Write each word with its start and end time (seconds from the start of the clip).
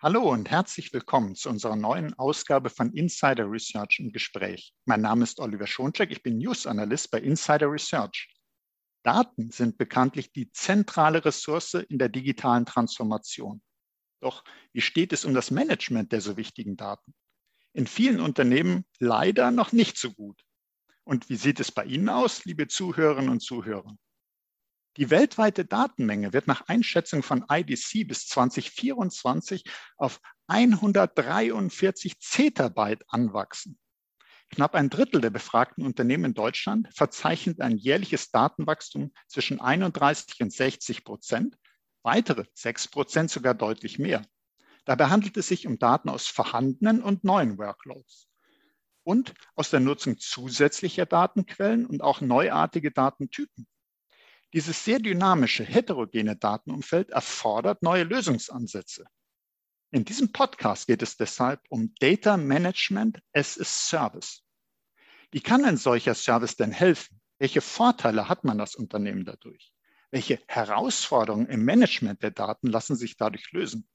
Hallo 0.00 0.30
und 0.30 0.50
herzlich 0.50 0.92
willkommen 0.92 1.34
zu 1.34 1.48
unserer 1.48 1.76
neuen 1.76 2.12
Ausgabe 2.18 2.68
von 2.68 2.92
Insider 2.92 3.50
Research 3.50 4.00
im 4.00 4.12
Gespräch. 4.12 4.74
Mein 4.84 5.00
Name 5.00 5.22
ist 5.22 5.40
Oliver 5.40 5.66
Schoncheck, 5.66 6.10
ich 6.10 6.22
bin 6.22 6.36
News 6.36 6.66
Analyst 6.66 7.10
bei 7.10 7.20
Insider 7.20 7.70
Research. 7.70 8.28
Daten 9.02 9.50
sind 9.50 9.78
bekanntlich 9.78 10.32
die 10.32 10.50
zentrale 10.52 11.24
Ressource 11.24 11.74
in 11.74 11.98
der 11.98 12.10
digitalen 12.10 12.66
Transformation. 12.66 13.62
Doch 14.20 14.44
wie 14.72 14.82
steht 14.82 15.12
es 15.12 15.24
um 15.24 15.32
das 15.32 15.50
Management 15.50 16.12
der 16.12 16.20
so 16.20 16.36
wichtigen 16.36 16.76
Daten? 16.76 17.14
In 17.72 17.86
vielen 17.86 18.20
Unternehmen 18.20 18.84
leider 18.98 19.50
noch 19.50 19.72
nicht 19.72 19.96
so 19.96 20.10
gut. 20.12 20.42
Und 21.04 21.30
wie 21.30 21.36
sieht 21.36 21.60
es 21.60 21.72
bei 21.72 21.84
Ihnen 21.84 22.08
aus, 22.08 22.44
liebe 22.44 22.66
Zuhörerinnen 22.68 23.30
und 23.30 23.40
Zuhörer? 23.40 23.96
Die 24.96 25.10
weltweite 25.10 25.64
Datenmenge 25.64 26.32
wird 26.32 26.46
nach 26.46 26.68
Einschätzung 26.68 27.24
von 27.24 27.44
IDC 27.50 28.06
bis 28.06 28.28
2024 28.28 29.64
auf 29.96 30.20
143 30.46 32.20
Zettabyte 32.20 33.02
anwachsen. 33.08 33.78
Knapp 34.50 34.76
ein 34.76 34.90
Drittel 34.90 35.20
der 35.20 35.30
befragten 35.30 35.84
Unternehmen 35.84 36.26
in 36.26 36.34
Deutschland 36.34 36.88
verzeichnet 36.94 37.60
ein 37.60 37.76
jährliches 37.76 38.30
Datenwachstum 38.30 39.12
zwischen 39.26 39.60
31 39.60 40.40
und 40.42 40.52
60 40.52 41.02
Prozent, 41.02 41.56
weitere 42.04 42.44
6 42.54 42.88
Prozent 42.88 43.30
sogar 43.30 43.54
deutlich 43.54 43.98
mehr. 43.98 44.24
Dabei 44.84 45.06
handelt 45.06 45.36
es 45.36 45.48
sich 45.48 45.66
um 45.66 45.78
Daten 45.78 46.08
aus 46.08 46.28
vorhandenen 46.28 47.02
und 47.02 47.24
neuen 47.24 47.58
Workloads 47.58 48.28
und 49.02 49.34
aus 49.56 49.70
der 49.70 49.80
Nutzung 49.80 50.18
zusätzlicher 50.18 51.06
Datenquellen 51.06 51.86
und 51.86 52.02
auch 52.02 52.20
neuartige 52.20 52.92
Datentypen. 52.92 53.66
Dieses 54.54 54.84
sehr 54.84 55.00
dynamische, 55.00 55.64
heterogene 55.64 56.36
Datenumfeld 56.36 57.10
erfordert 57.10 57.82
neue 57.82 58.04
Lösungsansätze. 58.04 59.04
In 59.90 60.04
diesem 60.04 60.30
Podcast 60.30 60.86
geht 60.86 61.02
es 61.02 61.16
deshalb 61.16 61.60
um 61.70 61.92
Data 61.98 62.36
Management 62.36 63.20
as 63.32 63.58
a 63.58 63.64
Service. 63.64 64.44
Wie 65.32 65.40
kann 65.40 65.64
ein 65.64 65.76
solcher 65.76 66.14
Service 66.14 66.54
denn 66.54 66.70
helfen? 66.70 67.20
Welche 67.40 67.60
Vorteile 67.60 68.28
hat 68.28 68.44
man 68.44 68.56
das 68.56 68.76
Unternehmen 68.76 69.24
dadurch? 69.24 69.72
Welche 70.12 70.40
Herausforderungen 70.46 71.46
im 71.46 71.64
Management 71.64 72.22
der 72.22 72.30
Daten 72.30 72.68
lassen 72.68 72.94
sich 72.94 73.16
dadurch 73.16 73.50
lösen? 73.50 73.88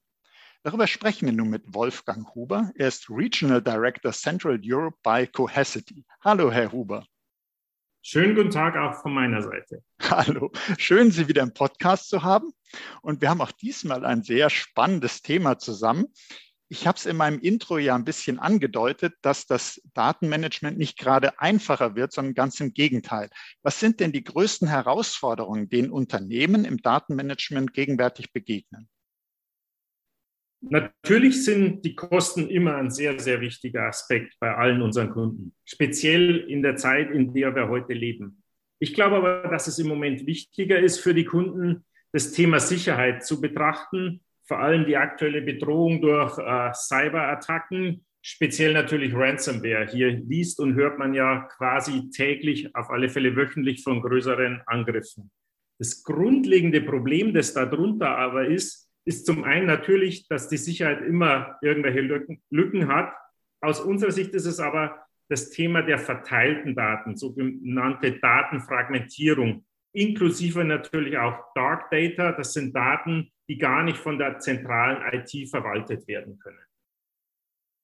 Darüber 0.62 0.86
sprechen 0.86 1.24
wir 1.24 1.32
nun 1.32 1.48
mit 1.48 1.72
Wolfgang 1.72 2.34
Huber. 2.34 2.70
Er 2.74 2.88
ist 2.88 3.08
Regional 3.08 3.62
Director 3.62 4.12
Central 4.12 4.60
Europe 4.62 4.98
bei 5.02 5.26
Cohesity. 5.26 6.04
Hallo, 6.20 6.52
Herr 6.52 6.70
Huber. 6.70 7.06
Schönen 8.02 8.34
guten 8.34 8.50
Tag 8.50 8.76
auch 8.76 9.02
von 9.02 9.12
meiner 9.12 9.42
Seite. 9.42 9.82
Hallo, 10.00 10.50
schön, 10.78 11.10
Sie 11.10 11.28
wieder 11.28 11.42
im 11.42 11.52
Podcast 11.52 12.08
zu 12.08 12.22
haben. 12.22 12.50
Und 13.02 13.20
wir 13.20 13.28
haben 13.28 13.42
auch 13.42 13.52
diesmal 13.52 14.06
ein 14.06 14.22
sehr 14.22 14.48
spannendes 14.48 15.20
Thema 15.20 15.58
zusammen. 15.58 16.06
Ich 16.70 16.86
habe 16.86 16.96
es 16.96 17.04
in 17.04 17.16
meinem 17.16 17.40
Intro 17.40 17.76
ja 17.76 17.94
ein 17.94 18.04
bisschen 18.04 18.38
angedeutet, 18.38 19.14
dass 19.20 19.44
das 19.46 19.82
Datenmanagement 19.92 20.78
nicht 20.78 20.98
gerade 20.98 21.38
einfacher 21.40 21.94
wird, 21.94 22.12
sondern 22.12 22.34
ganz 22.34 22.58
im 22.60 22.72
Gegenteil. 22.72 23.28
Was 23.62 23.80
sind 23.80 24.00
denn 24.00 24.12
die 24.12 24.24
größten 24.24 24.68
Herausforderungen, 24.68 25.68
denen 25.68 25.90
Unternehmen 25.90 26.64
im 26.64 26.78
Datenmanagement 26.78 27.74
gegenwärtig 27.74 28.32
begegnen? 28.32 28.88
Natürlich 30.62 31.44
sind 31.44 31.84
die 31.84 31.94
Kosten 31.94 32.48
immer 32.48 32.76
ein 32.76 32.90
sehr, 32.90 33.18
sehr 33.18 33.40
wichtiger 33.40 33.86
Aspekt 33.86 34.34
bei 34.40 34.54
allen 34.54 34.82
unseren 34.82 35.10
Kunden, 35.10 35.54
speziell 35.64 36.36
in 36.36 36.62
der 36.62 36.76
Zeit, 36.76 37.10
in 37.10 37.32
der 37.32 37.54
wir 37.54 37.68
heute 37.68 37.94
leben. 37.94 38.42
Ich 38.78 38.92
glaube 38.92 39.16
aber, 39.16 39.48
dass 39.48 39.66
es 39.66 39.78
im 39.78 39.88
Moment 39.88 40.26
wichtiger 40.26 40.78
ist 40.78 41.00
für 41.00 41.14
die 41.14 41.24
Kunden, 41.24 41.84
das 42.12 42.32
Thema 42.32 42.60
Sicherheit 42.60 43.24
zu 43.24 43.40
betrachten, 43.40 44.20
vor 44.46 44.58
allem 44.58 44.84
die 44.84 44.96
aktuelle 44.96 45.42
Bedrohung 45.42 46.02
durch 46.02 46.36
äh, 46.38 46.72
Cyberattacken, 46.74 48.04
speziell 48.20 48.72
natürlich 48.72 49.14
Ransomware. 49.14 49.86
Hier 49.90 50.10
liest 50.10 50.60
und 50.60 50.74
hört 50.74 50.98
man 50.98 51.14
ja 51.14 51.48
quasi 51.56 52.10
täglich, 52.10 52.74
auf 52.74 52.90
alle 52.90 53.08
Fälle 53.08 53.36
wöchentlich 53.36 53.82
von 53.82 54.02
größeren 54.02 54.62
Angriffen. 54.66 55.30
Das 55.78 56.02
grundlegende 56.02 56.82
Problem, 56.82 57.32
das 57.32 57.54
darunter 57.54 58.18
aber 58.18 58.46
ist, 58.46 58.89
ist 59.04 59.26
zum 59.26 59.44
einen 59.44 59.66
natürlich, 59.66 60.28
dass 60.28 60.48
die 60.48 60.56
Sicherheit 60.56 61.02
immer 61.02 61.58
irgendwelche 61.62 62.00
Lücken, 62.00 62.42
Lücken 62.50 62.88
hat. 62.88 63.12
Aus 63.60 63.80
unserer 63.80 64.12
Sicht 64.12 64.34
ist 64.34 64.46
es 64.46 64.60
aber 64.60 65.06
das 65.28 65.50
Thema 65.50 65.82
der 65.82 65.98
verteilten 65.98 66.74
Daten, 66.74 67.16
sogenannte 67.16 68.18
Datenfragmentierung, 68.18 69.64
inklusive 69.92 70.64
natürlich 70.64 71.16
auch 71.18 71.52
Dark 71.54 71.90
Data. 71.90 72.32
Das 72.32 72.52
sind 72.52 72.74
Daten, 72.74 73.32
die 73.48 73.58
gar 73.58 73.82
nicht 73.82 73.98
von 73.98 74.18
der 74.18 74.38
zentralen 74.38 75.02
IT 75.12 75.48
verwaltet 75.48 76.06
werden 76.08 76.38
können. 76.38 76.58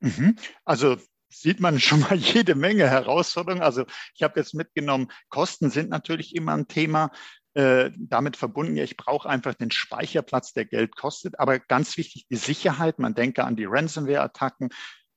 Mhm. 0.00 0.36
Also 0.64 0.96
sieht 1.28 1.60
man 1.60 1.80
schon 1.80 2.00
mal 2.00 2.16
jede 2.16 2.54
Menge 2.54 2.88
Herausforderungen. 2.88 3.62
Also 3.62 3.84
ich 4.14 4.22
habe 4.22 4.40
jetzt 4.40 4.54
mitgenommen, 4.54 5.10
Kosten 5.28 5.70
sind 5.70 5.90
natürlich 5.90 6.34
immer 6.34 6.54
ein 6.54 6.68
Thema. 6.68 7.10
Äh, 7.56 7.90
damit 7.96 8.36
verbunden, 8.36 8.76
ja, 8.76 8.84
ich 8.84 8.98
brauche 8.98 9.26
einfach 9.26 9.54
den 9.54 9.70
Speicherplatz, 9.70 10.52
der 10.52 10.66
Geld 10.66 10.94
kostet. 10.94 11.40
Aber 11.40 11.58
ganz 11.58 11.96
wichtig, 11.96 12.26
die 12.28 12.36
Sicherheit. 12.36 12.98
Man 12.98 13.14
denke 13.14 13.44
an 13.44 13.56
die 13.56 13.64
Ransomware-Attacken. 13.64 14.68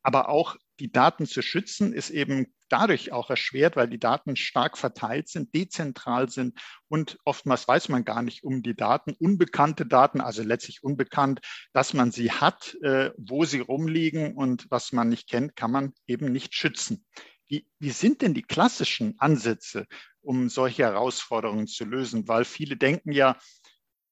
Aber 0.04 0.30
auch 0.30 0.56
die 0.80 0.90
Daten 0.90 1.26
zu 1.26 1.42
schützen, 1.42 1.92
ist 1.92 2.12
eben 2.12 2.48
dadurch 2.70 3.12
auch 3.12 3.30
erschwert, 3.30 3.76
weil 3.76 3.90
die 3.90 4.00
Daten 4.00 4.38
stark 4.38 4.78
verteilt 4.78 5.28
sind, 5.28 5.54
dezentral 5.54 6.30
sind 6.30 6.58
und 6.88 7.18
oftmals 7.26 7.68
weiß 7.68 7.90
man 7.90 8.06
gar 8.06 8.22
nicht 8.22 8.46
um 8.46 8.62
die 8.64 8.76
Daten, 8.76 9.12
unbekannte 9.20 9.86
Daten, 9.86 10.22
also 10.22 10.42
letztlich 10.42 10.82
unbekannt, 10.82 11.42
dass 11.74 11.94
man 11.94 12.12
sie 12.12 12.32
hat, 12.32 12.78
äh, 12.84 13.12
wo 13.18 13.44
sie 13.44 13.60
rumliegen 13.60 14.36
und 14.38 14.68
was 14.70 14.94
man 14.94 15.10
nicht 15.10 15.30
kennt, 15.30 15.58
kann 15.58 15.72
man 15.72 15.94
eben 16.08 16.32
nicht 16.32 16.56
schützen. 16.56 17.06
Wie, 17.48 17.68
wie 17.80 17.90
sind 17.90 18.22
denn 18.22 18.36
die 18.36 18.44
klassischen 18.44 19.16
Ansätze, 19.18 19.88
um 20.22 20.50
solche 20.50 20.84
Herausforderungen 20.84 21.68
zu 21.68 21.85
lösen? 21.85 22.28
Weil 22.28 22.46
viele 22.46 22.78
denken 22.78 23.12
ja, 23.12 23.38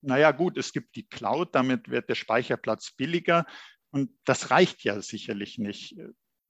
naja 0.02 0.32
gut, 0.32 0.58
es 0.58 0.74
gibt 0.74 0.96
die 0.96 1.08
Cloud, 1.08 1.56
damit 1.56 1.90
wird 1.90 2.10
der 2.10 2.16
Speicherplatz 2.16 2.92
billiger 2.92 3.46
und 3.92 4.12
das 4.26 4.52
reicht 4.52 4.84
ja 4.84 5.02
sicherlich 5.02 5.58
nicht. 5.58 5.96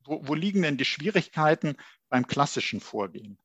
Wo, 0.05 0.27
wo 0.27 0.33
liegen 0.33 0.61
denn 0.61 0.77
die 0.77 0.85
Schwierigkeiten 0.85 1.75
beim 2.09 2.27
klassischen 2.27 2.79
Vorgehen? 2.79 3.37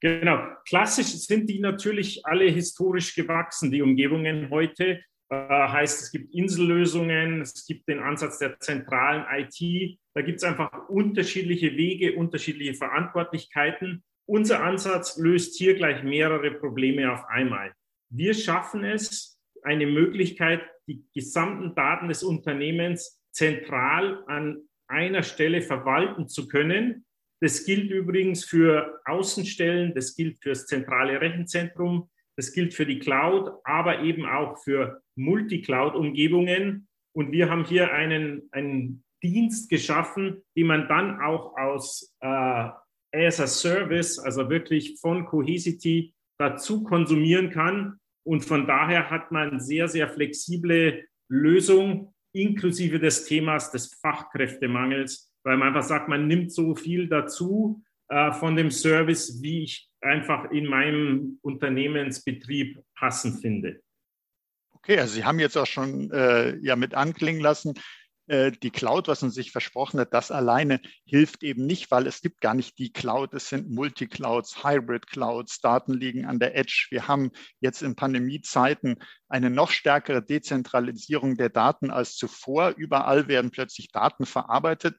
Genau, 0.00 0.46
klassisch 0.68 1.06
sind 1.06 1.48
die 1.48 1.60
natürlich 1.60 2.26
alle 2.26 2.44
historisch 2.44 3.14
gewachsen, 3.14 3.70
die 3.70 3.80
Umgebungen 3.80 4.50
heute. 4.50 5.02
Äh, 5.30 5.36
heißt, 5.48 6.02
es 6.02 6.12
gibt 6.12 6.34
Insellösungen, 6.34 7.40
es 7.40 7.66
gibt 7.66 7.88
den 7.88 8.00
Ansatz 8.00 8.38
der 8.38 8.58
zentralen 8.60 9.24
IT. 9.30 9.98
Da 10.14 10.22
gibt 10.22 10.38
es 10.38 10.44
einfach 10.44 10.88
unterschiedliche 10.88 11.76
Wege, 11.76 12.16
unterschiedliche 12.16 12.74
Verantwortlichkeiten. 12.74 14.04
Unser 14.26 14.62
Ansatz 14.62 15.18
löst 15.18 15.56
hier 15.56 15.74
gleich 15.74 16.02
mehrere 16.02 16.50
Probleme 16.52 17.12
auf 17.12 17.24
einmal. 17.28 17.72
Wir 18.08 18.34
schaffen 18.34 18.84
es, 18.84 19.38
eine 19.62 19.86
Möglichkeit, 19.86 20.62
die 20.86 21.04
gesamten 21.14 21.74
Daten 21.74 22.08
des 22.08 22.22
Unternehmens 22.22 23.22
zentral 23.32 24.22
an 24.26 24.62
einer 24.86 25.22
Stelle 25.22 25.62
verwalten 25.62 26.28
zu 26.28 26.48
können. 26.48 27.04
Das 27.40 27.64
gilt 27.64 27.90
übrigens 27.90 28.44
für 28.44 29.00
Außenstellen, 29.04 29.94
das 29.94 30.14
gilt 30.14 30.42
für 30.42 30.50
das 30.50 30.66
zentrale 30.66 31.20
Rechenzentrum, 31.20 32.10
das 32.36 32.52
gilt 32.52 32.74
für 32.74 32.86
die 32.86 32.98
Cloud, 32.98 33.50
aber 33.64 34.00
eben 34.00 34.26
auch 34.26 34.56
für 34.62 35.02
Multicloud-Umgebungen. 35.16 36.88
Und 37.12 37.32
wir 37.32 37.50
haben 37.50 37.64
hier 37.64 37.92
einen, 37.92 38.48
einen 38.52 39.04
Dienst 39.22 39.70
geschaffen, 39.70 40.42
den 40.56 40.66
man 40.66 40.88
dann 40.88 41.20
auch 41.20 41.56
aus 41.56 42.14
äh, 42.20 42.68
as 43.14 43.40
a 43.40 43.46
Service, 43.46 44.18
also 44.18 44.50
wirklich 44.50 44.98
von 45.00 45.24
Cohesity 45.24 46.14
dazu 46.38 46.82
konsumieren 46.82 47.50
kann. 47.50 47.98
Und 48.26 48.44
von 48.44 48.66
daher 48.66 49.10
hat 49.10 49.30
man 49.30 49.60
sehr, 49.60 49.88
sehr 49.88 50.08
flexible 50.08 51.04
Lösung 51.28 52.14
inklusive 52.32 52.98
des 52.98 53.24
Themas 53.24 53.70
des 53.70 53.94
Fachkräftemangels, 53.94 55.30
weil 55.44 55.56
man 55.56 55.68
einfach 55.68 55.82
sagt, 55.82 56.08
man 56.08 56.26
nimmt 56.26 56.52
so 56.52 56.74
viel 56.74 57.08
dazu 57.08 57.82
äh, 58.08 58.32
von 58.32 58.56
dem 58.56 58.70
Service, 58.70 59.40
wie 59.42 59.64
ich 59.64 59.88
einfach 60.00 60.50
in 60.50 60.66
meinem 60.66 61.38
Unternehmensbetrieb 61.42 62.80
passend 62.98 63.40
finde. 63.40 63.80
Okay, 64.72 64.98
also 64.98 65.14
Sie 65.14 65.24
haben 65.24 65.38
jetzt 65.38 65.56
auch 65.56 65.66
schon 65.66 66.10
äh, 66.10 66.56
ja 66.58 66.76
mit 66.76 66.94
anklingen 66.94 67.40
lassen, 67.40 67.74
die 68.26 68.70
Cloud, 68.70 69.08
was 69.08 69.20
man 69.20 69.30
sich 69.30 69.52
versprochen 69.52 70.00
hat, 70.00 70.14
das 70.14 70.30
alleine 70.30 70.80
hilft 71.04 71.42
eben 71.42 71.66
nicht, 71.66 71.90
weil 71.90 72.06
es 72.06 72.22
gibt 72.22 72.40
gar 72.40 72.54
nicht 72.54 72.78
die 72.78 72.90
Cloud. 72.90 73.34
Es 73.34 73.50
sind 73.50 73.70
Multiclouds, 73.70 74.64
Hybrid 74.64 75.06
Clouds, 75.06 75.60
Daten 75.60 75.92
liegen 75.92 76.24
an 76.24 76.38
der 76.38 76.56
Edge. 76.56 76.86
Wir 76.88 77.06
haben 77.06 77.32
jetzt 77.60 77.82
in 77.82 77.96
Pandemiezeiten 77.96 78.96
eine 79.28 79.50
noch 79.50 79.70
stärkere 79.70 80.22
Dezentralisierung 80.22 81.36
der 81.36 81.50
Daten 81.50 81.90
als 81.90 82.16
zuvor. 82.16 82.70
Überall 82.78 83.28
werden 83.28 83.50
plötzlich 83.50 83.92
Daten 83.92 84.24
verarbeitet. 84.24 84.96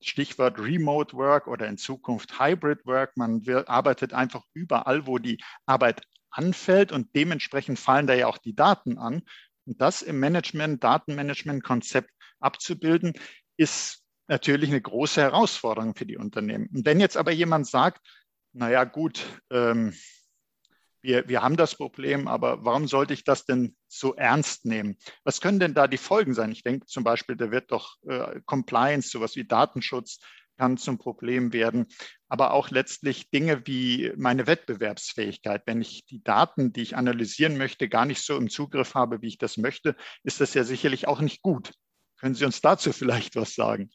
Stichwort 0.00 0.60
Remote 0.60 1.16
Work 1.16 1.48
oder 1.48 1.66
in 1.66 1.78
Zukunft 1.78 2.38
Hybrid 2.38 2.86
Work. 2.86 3.16
Man 3.16 3.42
arbeitet 3.66 4.12
einfach 4.12 4.44
überall, 4.54 5.08
wo 5.08 5.18
die 5.18 5.38
Arbeit 5.66 6.02
anfällt 6.30 6.92
und 6.92 7.08
dementsprechend 7.16 7.80
fallen 7.80 8.06
da 8.06 8.14
ja 8.14 8.28
auch 8.28 8.38
die 8.38 8.54
Daten 8.54 8.98
an. 8.98 9.22
Und 9.66 9.80
das 9.80 10.02
im 10.02 10.20
Management, 10.20 10.84
Datenmanagement-Konzept 10.84 12.10
abzubilden, 12.40 13.12
ist 13.56 14.04
natürlich 14.28 14.70
eine 14.70 14.80
große 14.80 15.20
Herausforderung 15.20 15.94
für 15.94 16.06
die 16.06 16.16
Unternehmen. 16.16 16.68
Und 16.74 16.86
wenn 16.86 17.00
jetzt 17.00 17.16
aber 17.16 17.32
jemand 17.32 17.66
sagt, 17.66 18.06
naja 18.52 18.84
gut, 18.84 19.24
ähm, 19.50 19.94
wir, 21.00 21.28
wir 21.28 21.42
haben 21.42 21.56
das 21.56 21.76
Problem, 21.76 22.28
aber 22.28 22.64
warum 22.64 22.88
sollte 22.88 23.14
ich 23.14 23.24
das 23.24 23.44
denn 23.44 23.76
so 23.86 24.14
ernst 24.14 24.64
nehmen? 24.64 24.96
Was 25.24 25.40
können 25.40 25.60
denn 25.60 25.74
da 25.74 25.86
die 25.86 25.96
Folgen 25.96 26.34
sein? 26.34 26.52
Ich 26.52 26.64
denke 26.64 26.86
zum 26.86 27.04
Beispiel, 27.04 27.36
da 27.36 27.50
wird 27.50 27.70
doch 27.70 27.96
äh, 28.06 28.40
Compliance, 28.46 29.10
sowas 29.10 29.36
wie 29.36 29.44
Datenschutz 29.44 30.18
kann 30.58 30.76
zum 30.76 30.98
Problem 30.98 31.52
werden, 31.52 31.86
aber 32.28 32.52
auch 32.52 32.70
letztlich 32.70 33.30
Dinge 33.30 33.66
wie 33.66 34.12
meine 34.16 34.48
Wettbewerbsfähigkeit. 34.48 35.62
Wenn 35.66 35.80
ich 35.80 36.04
die 36.06 36.22
Daten, 36.22 36.72
die 36.72 36.82
ich 36.82 36.96
analysieren 36.96 37.56
möchte, 37.56 37.88
gar 37.88 38.04
nicht 38.04 38.22
so 38.24 38.36
im 38.36 38.50
Zugriff 38.50 38.94
habe, 38.94 39.22
wie 39.22 39.28
ich 39.28 39.38
das 39.38 39.56
möchte, 39.56 39.94
ist 40.24 40.40
das 40.40 40.54
ja 40.54 40.64
sicherlich 40.64 41.06
auch 41.06 41.20
nicht 41.20 41.42
gut. 41.42 41.70
Können 42.20 42.34
Sie 42.34 42.44
uns 42.44 42.60
dazu 42.60 42.92
vielleicht 42.92 43.36
was 43.36 43.54
sagen? 43.54 43.90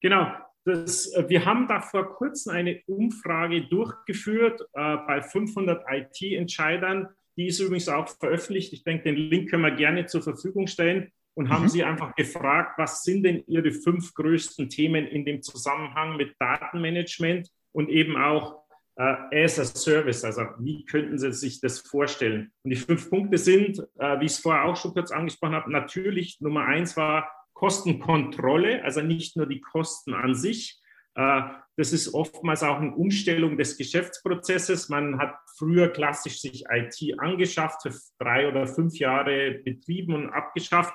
Genau, 0.00 0.32
das, 0.64 1.12
äh, 1.12 1.28
wir 1.28 1.44
haben 1.44 1.68
da 1.68 1.80
vor 1.80 2.14
kurzem 2.16 2.52
eine 2.52 2.82
Umfrage 2.86 3.66
durchgeführt 3.68 4.60
äh, 4.72 4.96
bei 5.06 5.22
500 5.22 5.84
IT-Entscheidern. 5.88 7.08
Die 7.36 7.46
ist 7.46 7.60
übrigens 7.60 7.88
auch 7.88 8.08
veröffentlicht. 8.08 8.72
Ich 8.72 8.82
denke, 8.82 9.04
den 9.04 9.16
Link 9.16 9.50
können 9.50 9.62
wir 9.62 9.70
gerne 9.70 10.06
zur 10.06 10.22
Verfügung 10.22 10.66
stellen 10.66 11.12
und 11.34 11.46
mhm. 11.46 11.50
haben 11.50 11.68
sie 11.68 11.84
einfach 11.84 12.14
gefragt, 12.14 12.78
was 12.78 13.04
sind 13.04 13.22
denn 13.22 13.44
ihre 13.46 13.70
fünf 13.70 14.14
größten 14.14 14.68
Themen 14.68 15.06
in 15.06 15.24
dem 15.24 15.42
Zusammenhang 15.42 16.16
mit 16.16 16.34
Datenmanagement 16.40 17.48
und 17.72 17.88
eben 17.88 18.16
auch 18.16 18.65
äh, 18.96 19.44
as 19.44 19.58
a 19.58 19.64
Service. 19.64 20.24
Also 20.24 20.42
wie 20.58 20.84
könnten 20.84 21.18
Sie 21.18 21.32
sich 21.32 21.60
das 21.60 21.80
vorstellen? 21.80 22.52
Und 22.62 22.70
die 22.70 22.76
fünf 22.76 23.10
Punkte 23.10 23.38
sind, 23.38 23.78
äh, 23.98 24.20
wie 24.20 24.26
ich 24.26 24.32
es 24.32 24.38
vorher 24.38 24.64
auch 24.64 24.76
schon 24.76 24.94
kurz 24.94 25.10
angesprochen 25.10 25.54
habe, 25.54 25.70
natürlich 25.70 26.40
Nummer 26.40 26.64
eins 26.64 26.96
war 26.96 27.30
Kostenkontrolle, 27.54 28.82
also 28.84 29.00
nicht 29.00 29.36
nur 29.36 29.46
die 29.46 29.60
Kosten 29.60 30.14
an 30.14 30.34
sich. 30.34 30.80
Äh, 31.14 31.42
das 31.76 31.92
ist 31.92 32.14
oftmals 32.14 32.62
auch 32.62 32.78
eine 32.78 32.94
Umstellung 32.94 33.56
des 33.58 33.76
Geschäftsprozesses. 33.76 34.88
Man 34.88 35.18
hat 35.18 35.34
früher 35.58 35.88
klassisch 35.88 36.40
sich 36.40 36.64
IT 36.70 37.18
angeschafft, 37.18 37.82
für 37.82 37.92
drei 38.18 38.48
oder 38.48 38.66
fünf 38.66 38.98
Jahre 38.98 39.60
betrieben 39.64 40.14
und 40.14 40.30
abgeschafft. 40.30 40.94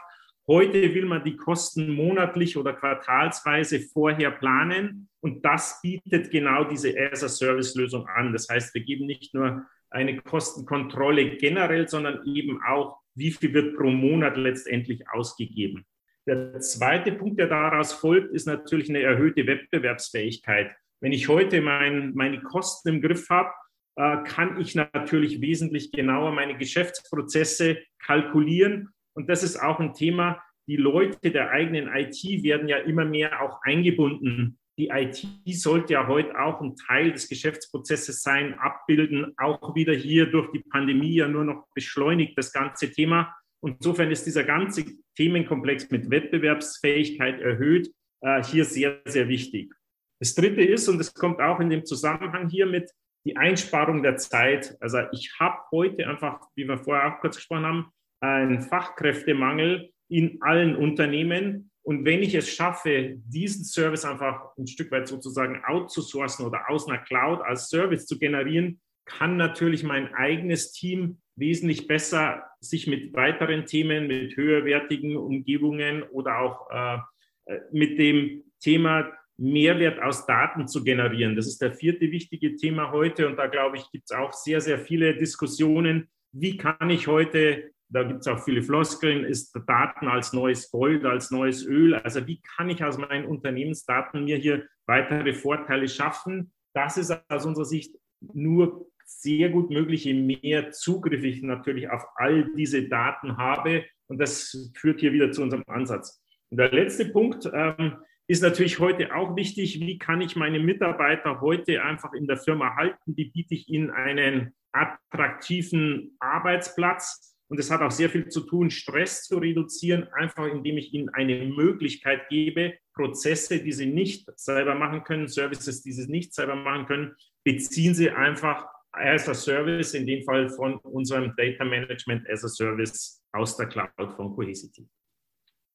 Heute 0.51 0.94
will 0.94 1.06
man 1.06 1.24
die 1.24 1.38
Kosten 1.38 1.89
monatlich 1.94 2.57
oder 2.57 2.74
quartalsweise 2.74 3.80
vorher 3.80 4.31
planen 4.31 5.07
und 5.21 5.45
das 5.45 5.80
bietet 5.81 6.30
genau 6.30 6.65
diese 6.65 6.94
As-a-Service-Lösung 6.94 8.06
an. 8.07 8.33
Das 8.33 8.50
heißt, 8.50 8.75
wir 8.75 8.83
geben 8.83 9.06
nicht 9.06 9.33
nur 9.33 9.65
eine 9.89 10.18
Kostenkontrolle 10.18 11.38
generell, 11.38 11.88
sondern 11.88 12.25
eben 12.25 12.62
auch, 12.68 12.98
wie 13.15 13.31
viel 13.31 13.53
wird 13.53 13.77
pro 13.77 13.92
Monat 13.92 14.36
letztendlich 14.36 15.09
ausgegeben. 15.13 15.86
Der 16.27 16.59
zweite 16.59 17.13
Punkt, 17.13 17.39
der 17.39 17.48
daraus 17.48 17.94
folgt, 17.94 18.33
ist 18.33 18.45
natürlich 18.45 18.89
eine 18.89 19.01
erhöhte 19.01 19.48
Wettbewerbsfähigkeit. 19.48 20.75
Wenn 21.00 21.13
ich 21.13 21.30
heute 21.30 21.62
mein, 21.62 22.13
meine 22.13 22.42
Kosten 22.42 22.89
im 22.89 23.01
Griff 23.01 23.30
habe, 23.30 23.51
äh, 23.95 24.18
kann 24.25 24.59
ich 24.59 24.75
natürlich 24.75 25.39
wesentlich 25.39 25.94
genauer 25.94 26.33
meine 26.33 26.57
Geschäftsprozesse 26.57 27.77
kalkulieren. 28.00 28.89
Und 29.13 29.30
das 29.30 29.44
ist 29.44 29.62
auch 29.62 29.80
ein 29.80 29.94
Thema. 29.94 30.42
Die 30.68 30.78
Leute 30.78 31.31
der 31.31 31.52
eigenen 31.52 31.88
IT 31.94 32.24
werden 32.44 32.68
ja 32.68 32.78
immer 32.78 33.06
mehr 33.06 33.42
auch 33.42 33.60
eingebunden. 33.63 34.60
Die 34.78 34.90
IT 34.90 35.25
sollte 35.48 35.94
ja 35.94 36.08
heute 36.08 36.40
auch 36.40 36.62
ein 36.62 36.75
Teil 36.75 37.12
des 37.12 37.28
Geschäftsprozesses 37.28 38.22
sein, 38.22 38.58
abbilden, 38.58 39.34
auch 39.38 39.75
wieder 39.75 39.94
hier 39.94 40.28
durch 40.28 40.52
die 40.52 40.63
Pandemie 40.72 41.16
ja 41.16 41.28
nur 41.28 41.44
noch 41.44 41.68
beschleunigt 41.75 42.38
das 42.38 42.54
ganze 42.54 42.92
Thema. 42.92 43.36
Und 43.60 43.78
insofern 43.80 44.10
ist 44.12 44.25
dieser 44.25 44.44
ganze 44.44 44.86
Themenkomplex 45.18 45.92
mit 45.92 46.10
Wettbewerbsfähigkeit 46.10 47.42
erhöht 47.42 47.92
äh, 48.22 48.44
hier 48.44 48.66
sehr, 48.66 49.02
sehr 49.06 49.28
wichtig. 49.28 49.74
Das 50.19 50.36
Dritte 50.36 50.62
ist, 50.62 50.88
und 50.88 51.00
es 51.00 51.13
kommt 51.13 51.42
auch 51.42 51.60
in 51.60 51.69
dem 51.69 51.86
Zusammenhang 51.86 52.50
hier 52.50 52.66
mit, 52.66 52.90
die 53.25 53.38
Einsparung 53.38 54.02
der 54.02 54.18
Zeit. 54.18 54.75
Also 54.80 55.00
ich 55.12 55.31
habe 55.40 55.60
heute 55.72 56.08
einfach, 56.08 56.48
wie 56.56 56.68
wir 56.68 56.78
vorher 56.78 57.08
auch 57.13 57.19
kurz 57.19 57.36
gesprochen 57.36 57.66
haben, 57.66 57.92
einen 58.21 58.62
Fachkräftemangel 58.62 59.91
in 60.07 60.38
allen 60.41 60.75
Unternehmen. 60.75 61.71
Und 61.83 62.06
wenn 62.06 62.21
ich 62.21 62.35
es 62.35 62.53
schaffe, 62.53 63.15
diesen 63.25 63.65
Service 63.65 64.06
einfach 64.06 64.56
ein 64.57 64.68
Stück 64.68 64.91
weit 64.91 65.07
sozusagen 65.07 65.62
outzusourcen 65.65 66.45
oder 66.45 66.69
aus 66.69 66.88
einer 66.88 67.00
Cloud 67.00 67.41
als 67.41 67.69
Service 67.69 68.06
zu 68.06 68.19
generieren, 68.19 68.79
kann 69.06 69.35
natürlich 69.35 69.83
mein 69.83 70.13
eigenes 70.13 70.71
Team 70.71 71.18
wesentlich 71.35 71.88
besser 71.88 72.44
sich 72.59 72.88
mit 72.88 73.13
weiteren 73.13 73.65
Themen, 73.65 74.07
mit 74.07 74.38
höherwertigen 74.38 75.17
Umgebungen 75.17 76.03
oder 76.03 76.39
auch 76.39 76.69
äh, 76.69 77.00
äh, 77.45 77.59
mit 77.71 77.97
dem 77.97 78.44
Thema 78.59 79.12
Mehrwert 79.38 80.01
aus 80.01 80.27
Daten 80.27 80.67
zu 80.67 80.83
generieren. 80.83 81.35
Das 81.35 81.47
ist 81.47 81.62
der 81.62 81.74
vierte 81.74 82.12
wichtige 82.12 82.56
Thema 82.56 82.91
heute 82.91 83.27
und 83.27 83.38
da 83.38 83.47
glaube 83.47 83.77
ich, 83.77 83.89
gibt 83.91 84.06
es 84.09 84.15
auch 84.15 84.33
sehr, 84.33 84.62
sehr 84.62 84.77
viele 84.77 85.15
Diskussionen. 85.15 86.09
Wie 86.31 86.57
kann 86.57 86.89
ich 86.91 87.07
heute, 87.07 87.71
da 87.93 88.03
gibt 88.03 88.21
es 88.21 88.27
auch 88.27 88.43
viele 88.43 88.61
Floskeln, 88.61 89.25
ist 89.25 89.53
Daten 89.67 90.07
als 90.07 90.31
neues 90.31 90.71
Gold, 90.71 91.05
als 91.05 91.29
neues 91.29 91.65
Öl? 91.65 91.95
Also 91.95 92.25
wie 92.25 92.41
kann 92.41 92.69
ich 92.69 92.83
aus 92.83 92.97
meinen 92.97 93.25
Unternehmensdaten 93.25 94.23
mir 94.23 94.38
hier 94.38 94.65
weitere 94.88 95.33
Vorteile 95.33 95.88
schaffen? 95.89 96.53
Das 96.73 96.97
ist 96.97 97.11
aus 97.29 97.45
unserer 97.45 97.65
Sicht 97.65 97.93
nur 98.21 98.88
sehr 99.05 99.49
gut 99.49 99.69
möglich, 99.71 100.05
je 100.05 100.13
mehr 100.13 100.71
Zugriff 100.71 101.23
ich 101.23 101.41
natürlich 101.41 101.89
auf 101.89 102.03
all 102.15 102.49
diese 102.55 102.88
Daten 102.88 103.35
habe. 103.38 103.83
Und 104.07 104.19
das 104.19 104.71
führt 104.75 105.01
hier 105.01 105.11
wieder 105.11 105.31
zu 105.31 105.41
unserem 105.41 105.63
Ansatz. 105.67 106.23
Und 106.49 106.57
der 106.59 106.71
letzte 106.71 107.05
Punkt 107.05 107.49
ähm, 107.53 107.97
ist 108.27 108.41
natürlich 108.41 108.79
heute 108.79 109.13
auch 109.13 109.35
wichtig. 109.35 109.81
Wie 109.81 109.97
kann 109.97 110.21
ich 110.21 110.38
meine 110.38 110.59
Mitarbeiter 110.59 111.41
heute 111.41 111.83
einfach 111.83 112.13
in 112.13 112.27
der 112.27 112.38
Firma 112.38 112.75
halten? 112.77 113.17
Wie 113.17 113.29
biete 113.31 113.53
ich 113.53 113.67
ihnen 113.67 113.91
einen 113.91 114.53
attraktiven 114.71 116.15
Arbeitsplatz? 116.19 117.31
Und 117.51 117.59
es 117.59 117.69
hat 117.69 117.81
auch 117.81 117.92
sehr 117.92 118.09
viel 118.09 118.30
zu 118.30 118.42
tun, 118.42 118.71
Stress 118.71 119.24
zu 119.24 119.38
reduzieren, 119.38 120.07
einfach 120.13 120.48
indem 120.48 120.77
ich 120.77 120.94
ihnen 120.94 121.09
eine 121.09 121.44
Möglichkeit 121.44 122.30
gebe, 122.30 122.75
Prozesse, 122.94 123.62
die 123.62 123.74
sie 123.74 123.88
nicht 123.88 124.25
selber 124.39 124.74
machen 124.74 125.03
können, 125.03 125.27
Services, 125.27 125.83
die 125.83 125.92
sie 125.92 126.09
nicht 126.09 126.33
selber 126.33 126.56
machen 126.56 126.86
können, 126.86 127.13
beziehen 127.44 127.94
sie 127.94 128.09
einfach 128.09 128.65
as 128.94 129.27
a 129.27 129.33
Service, 129.33 129.94
in 129.94 130.07
dem 130.07 130.24
Fall 130.24 130.48
von 130.48 130.77
unserem 130.77 131.36
Data 131.36 131.65
Management 131.65 132.25
as 132.30 132.45
a 132.45 132.48
Service 132.48 133.21
aus 133.33 133.57
der 133.57 133.68
Cloud 133.68 134.13
von 134.15 134.33
Cohesity. 134.33 134.88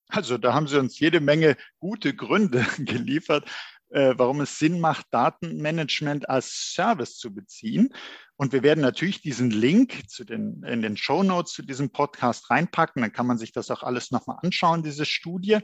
Also 0.08 0.38
da 0.38 0.55
haben 0.55 0.69
Sie 0.69 0.78
uns 0.78 0.99
jede 0.99 1.20
Menge 1.20 1.56
gute 1.78 2.14
Gründe 2.14 2.64
geliefert, 2.78 3.45
äh, 3.90 4.14
warum 4.16 4.40
es 4.40 4.59
Sinn 4.59 4.81
macht, 4.81 5.07
Datenmanagement 5.11 6.28
als 6.28 6.73
Service 6.75 7.16
zu 7.16 7.35
beziehen. 7.35 7.90
Und 8.38 8.52
wir 8.52 8.62
werden 8.62 8.83
natürlich 8.83 9.23
diesen 9.23 9.50
Link 9.50 10.11
zu 10.11 10.25
den, 10.25 10.62
in 10.64 10.83
den 10.83 10.97
Show 10.97 11.23
Notes 11.23 11.52
zu 11.52 11.62
diesem 11.62 11.90
Podcast 11.90 12.50
reinpacken. 12.50 13.00
Dann 13.00 13.12
kann 13.12 13.26
man 13.26 13.38
sich 13.38 13.52
das 13.52 13.71
auch 13.71 13.83
alles 13.83 14.11
nochmal 14.11 14.38
anschauen, 14.43 14.83
diese 14.83 15.07
Studie. 15.07 15.59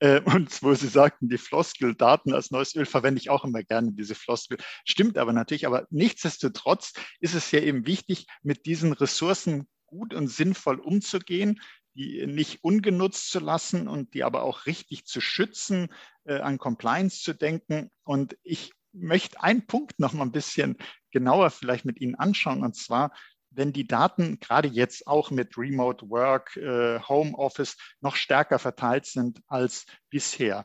Äh, 0.00 0.20
und 0.22 0.50
wo 0.62 0.74
Sie 0.74 0.88
sagten, 0.88 1.28
die 1.28 1.38
Floskel 1.38 1.94
Daten 1.94 2.34
als 2.34 2.50
neues 2.50 2.74
Öl 2.74 2.86
verwende 2.86 3.20
ich 3.20 3.30
auch 3.30 3.44
immer 3.44 3.62
gerne, 3.62 3.92
diese 3.92 4.14
Floskel. 4.14 4.58
Stimmt 4.84 5.16
aber 5.16 5.32
natürlich. 5.32 5.66
Aber 5.66 5.86
nichtsdestotrotz 5.90 6.92
ist 7.20 7.34
es 7.34 7.50
ja 7.52 7.60
eben 7.60 7.86
wichtig, 7.86 8.26
mit 8.42 8.66
diesen 8.66 8.92
Ressourcen 8.92 9.68
gut 9.86 10.12
und 10.12 10.28
sinnvoll 10.28 10.80
umzugehen, 10.80 11.60
die 11.98 12.26
nicht 12.26 12.62
ungenutzt 12.62 13.30
zu 13.30 13.40
lassen 13.40 13.88
und 13.88 14.14
die 14.14 14.22
aber 14.22 14.42
auch 14.42 14.66
richtig 14.66 15.04
zu 15.04 15.20
schützen, 15.20 15.88
äh, 16.24 16.38
an 16.38 16.58
Compliance 16.58 17.22
zu 17.22 17.34
denken. 17.34 17.90
Und 18.04 18.38
ich 18.44 18.72
möchte 18.92 19.42
einen 19.42 19.66
Punkt 19.66 19.98
noch 19.98 20.12
mal 20.12 20.24
ein 20.24 20.32
bisschen 20.32 20.76
genauer 21.10 21.50
vielleicht 21.50 21.84
mit 21.84 22.00
Ihnen 22.00 22.14
anschauen. 22.14 22.62
Und 22.62 22.76
zwar, 22.76 23.12
wenn 23.50 23.72
die 23.72 23.86
Daten 23.86 24.38
gerade 24.38 24.68
jetzt 24.68 25.08
auch 25.08 25.32
mit 25.32 25.58
Remote 25.58 26.08
Work, 26.08 26.56
äh, 26.56 27.00
Home 27.00 27.36
Office 27.36 27.76
noch 28.00 28.14
stärker 28.14 28.60
verteilt 28.60 29.06
sind 29.06 29.40
als 29.48 29.84
bisher. 30.08 30.64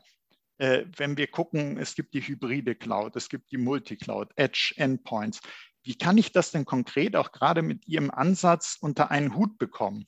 Äh, 0.58 0.84
wenn 0.96 1.16
wir 1.16 1.26
gucken, 1.26 1.78
es 1.78 1.96
gibt 1.96 2.14
die 2.14 2.20
hybride 2.20 2.76
Cloud, 2.76 3.16
es 3.16 3.28
gibt 3.28 3.50
die 3.50 3.58
Multicloud, 3.58 4.30
Edge 4.36 4.74
Endpoints. 4.76 5.40
Wie 5.82 5.98
kann 5.98 6.16
ich 6.16 6.30
das 6.30 6.52
denn 6.52 6.64
konkret 6.64 7.16
auch 7.16 7.32
gerade 7.32 7.62
mit 7.62 7.88
Ihrem 7.88 8.12
Ansatz 8.12 8.78
unter 8.80 9.10
einen 9.10 9.34
Hut 9.34 9.58
bekommen? 9.58 10.06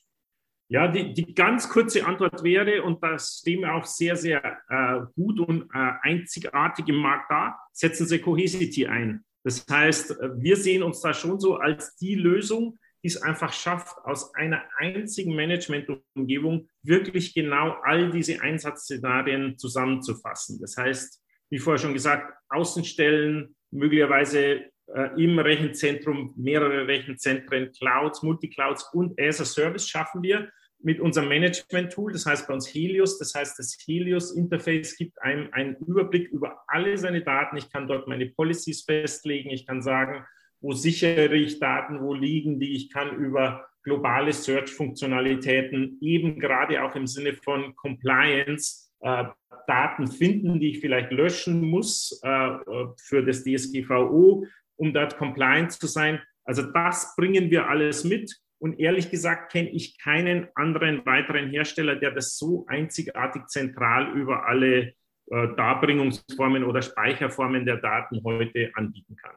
Ja, 0.69 0.89
die, 0.89 1.13
die 1.13 1.33
ganz 1.33 1.69
kurze 1.69 2.05
Antwort 2.05 2.43
wäre, 2.43 2.83
und 2.83 3.01
das 3.01 3.39
stehen 3.39 3.61
wir 3.61 3.73
auch 3.73 3.85
sehr, 3.85 4.17
sehr 4.17 4.43
äh, 4.67 4.99
gut 5.15 5.39
und 5.39 5.69
äh, 5.73 5.91
einzigartig 6.01 6.89
im 6.89 6.97
Markt 6.97 7.31
da, 7.31 7.57
setzen 7.71 8.05
Sie 8.05 8.19
Cohesity 8.19 8.85
ein. 8.85 9.23
Das 9.43 9.65
heißt, 9.69 10.17
wir 10.35 10.57
sehen 10.57 10.83
uns 10.83 10.99
da 10.99 11.13
schon 11.13 11.39
so 11.39 11.55
als 11.55 11.95
die 11.95 12.15
Lösung, 12.15 12.77
die 13.01 13.07
es 13.07 13.21
einfach 13.21 13.53
schafft, 13.53 13.95
aus 14.03 14.35
einer 14.35 14.61
einzigen 14.77 15.35
Management-Umgebung 15.35 16.67
wirklich 16.83 17.33
genau 17.33 17.77
all 17.83 18.11
diese 18.11 18.41
Einsatzszenarien 18.41 19.57
zusammenzufassen. 19.57 20.59
Das 20.59 20.75
heißt, 20.75 21.21
wie 21.49 21.59
vorher 21.59 21.79
schon 21.79 21.93
gesagt, 21.93 22.33
Außenstellen, 22.49 23.55
möglicherweise 23.71 24.41
äh, 24.41 24.69
im 25.17 25.37
Rechenzentrum 25.37 26.33
mehrere 26.37 26.87
Rechenzentren, 26.87 27.71
Clouds, 27.73 28.23
Multiclouds 28.23 28.89
und 28.93 29.19
as 29.19 29.41
a 29.41 29.45
Service 29.45 29.87
schaffen 29.87 30.23
wir. 30.23 30.49
mit 30.79 30.99
unserem 30.99 31.29
Management-Tool, 31.29 32.11
das 32.11 32.25
heißt 32.25 32.47
bei 32.47 32.53
uns 32.53 32.71
Helios. 32.73 33.17
Das 33.17 33.33
heißt, 33.33 33.57
das 33.57 33.77
Helios-Interface 33.85 34.95
gibt 34.95 35.19
einem 35.21 35.49
einen 35.51 35.75
Überblick 35.77 36.29
über 36.29 36.63
alle 36.67 36.97
seine 36.97 37.21
Daten. 37.21 37.57
Ich 37.57 37.71
kann 37.71 37.87
dort 37.87 38.07
meine 38.07 38.27
Policies 38.27 38.83
festlegen. 38.83 39.49
Ich 39.49 39.65
kann 39.65 39.81
sagen, 39.81 40.23
wo 40.61 40.73
sichere 40.73 41.35
ich 41.35 41.59
Daten, 41.59 42.01
wo 42.01 42.13
liegen 42.13 42.59
die. 42.59 42.75
Ich 42.75 42.91
kann 42.91 43.15
über 43.17 43.67
globale 43.83 44.33
Search-Funktionalitäten 44.33 45.97
eben 46.01 46.39
gerade 46.39 46.83
auch 46.83 46.95
im 46.95 47.07
Sinne 47.07 47.33
von 47.33 47.75
Compliance 47.75 48.91
äh, 48.99 49.25
Daten 49.65 50.07
finden, 50.07 50.59
die 50.59 50.71
ich 50.71 50.79
vielleicht 50.79 51.11
löschen 51.11 51.61
muss 51.61 52.19
äh, 52.23 52.49
für 52.97 53.23
das 53.23 53.43
DSGVO, 53.43 54.45
um 54.77 54.93
dort 54.93 55.17
compliant 55.17 55.73
zu 55.73 55.87
sein. 55.87 56.21
Also 56.43 56.63
das 56.63 57.15
bringen 57.15 57.51
wir 57.51 57.67
alles 57.67 58.03
mit. 58.03 58.33
Und 58.59 58.79
ehrlich 58.79 59.11
gesagt 59.11 59.51
kenne 59.51 59.69
ich 59.69 59.99
keinen 59.99 60.47
anderen 60.55 61.05
weiteren 61.05 61.49
Hersteller, 61.49 61.95
der 61.95 62.11
das 62.11 62.37
so 62.37 62.65
einzigartig 62.67 63.47
zentral 63.47 64.11
über 64.17 64.47
alle 64.47 64.93
äh, 65.29 65.55
Darbringungsformen 65.55 66.63
oder 66.63 66.81
Speicherformen 66.81 67.65
der 67.65 67.77
Daten 67.77 68.23
heute 68.23 68.71
anbieten 68.73 69.15
kann. 69.15 69.35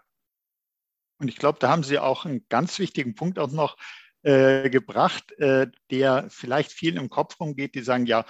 Und 1.18 1.28
ich 1.28 1.36
glaube, 1.36 1.58
da 1.60 1.68
haben 1.68 1.82
Sie 1.82 1.98
auch 1.98 2.24
einen 2.24 2.46
ganz 2.48 2.78
wichtigen 2.78 3.14
Punkt 3.14 3.38
auch 3.38 3.52
noch 3.52 3.76
äh, 4.22 4.70
gebracht, 4.70 5.32
äh, 5.38 5.66
der 5.90 6.26
vielleicht 6.30 6.72
vielen 6.72 6.96
im 6.96 7.10
Kopf 7.10 7.38
rumgeht, 7.40 7.74
die 7.74 7.82
sagen, 7.82 8.06
ja, 8.06 8.24